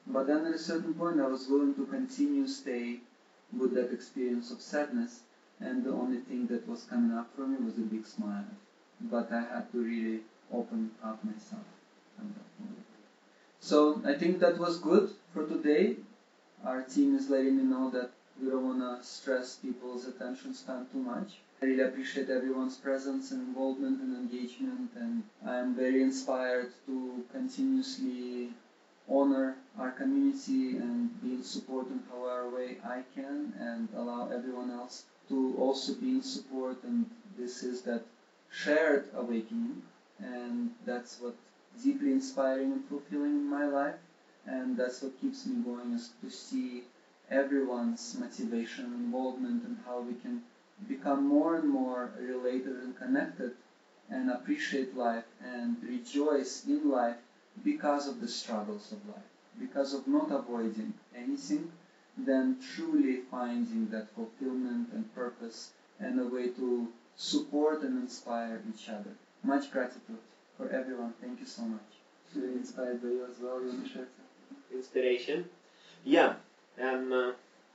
[0.07, 3.01] But then at a certain point I was willing to continue stay
[3.57, 5.21] with that experience of sadness
[5.61, 8.45] and the only thing that was coming up for me was a big smile.
[9.01, 10.21] But I had to really
[10.53, 11.65] open up myself.
[13.61, 15.97] So I think that was good for today.
[16.65, 20.87] Our team is letting me know that we don't want to stress people's attention span
[20.93, 21.39] too much.
[21.63, 27.25] I really appreciate everyone's presence and involvement and engagement, and I am very inspired to
[27.33, 28.51] continuously
[29.09, 34.71] honor our community and be in support in however way I can and allow everyone
[34.71, 37.07] else to also be in support and
[37.37, 38.03] this is that
[38.51, 39.83] shared awakening
[40.21, 41.35] and that's what
[41.83, 43.97] deeply inspiring and fulfilling in my life
[44.47, 46.83] and that's what keeps me going is to see
[47.31, 50.41] everyone's motivation involvement and how we can
[50.89, 53.53] become more and more related and connected
[54.11, 57.17] and appreciate life and rejoice in life
[57.65, 61.69] because of the struggles of life because of not avoiding anything
[62.17, 68.89] then truly finding that fulfillment and purpose and a way to support and inspire each
[68.89, 69.15] other.
[69.43, 70.19] Much gratitude
[70.57, 71.13] for everyone.
[71.21, 71.81] Thank you so much.
[72.35, 73.61] Really inspired by you as well.
[73.61, 74.79] You want to share something?
[74.79, 75.49] Inspiration?
[76.05, 76.35] Yeah.
[76.81, 77.33] Um, uh,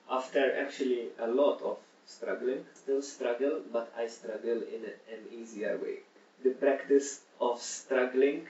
[0.09, 5.77] after actually a lot of struggling, still struggle, but I struggle in a, an easier
[5.77, 5.99] way.
[6.43, 8.47] The practice of struggling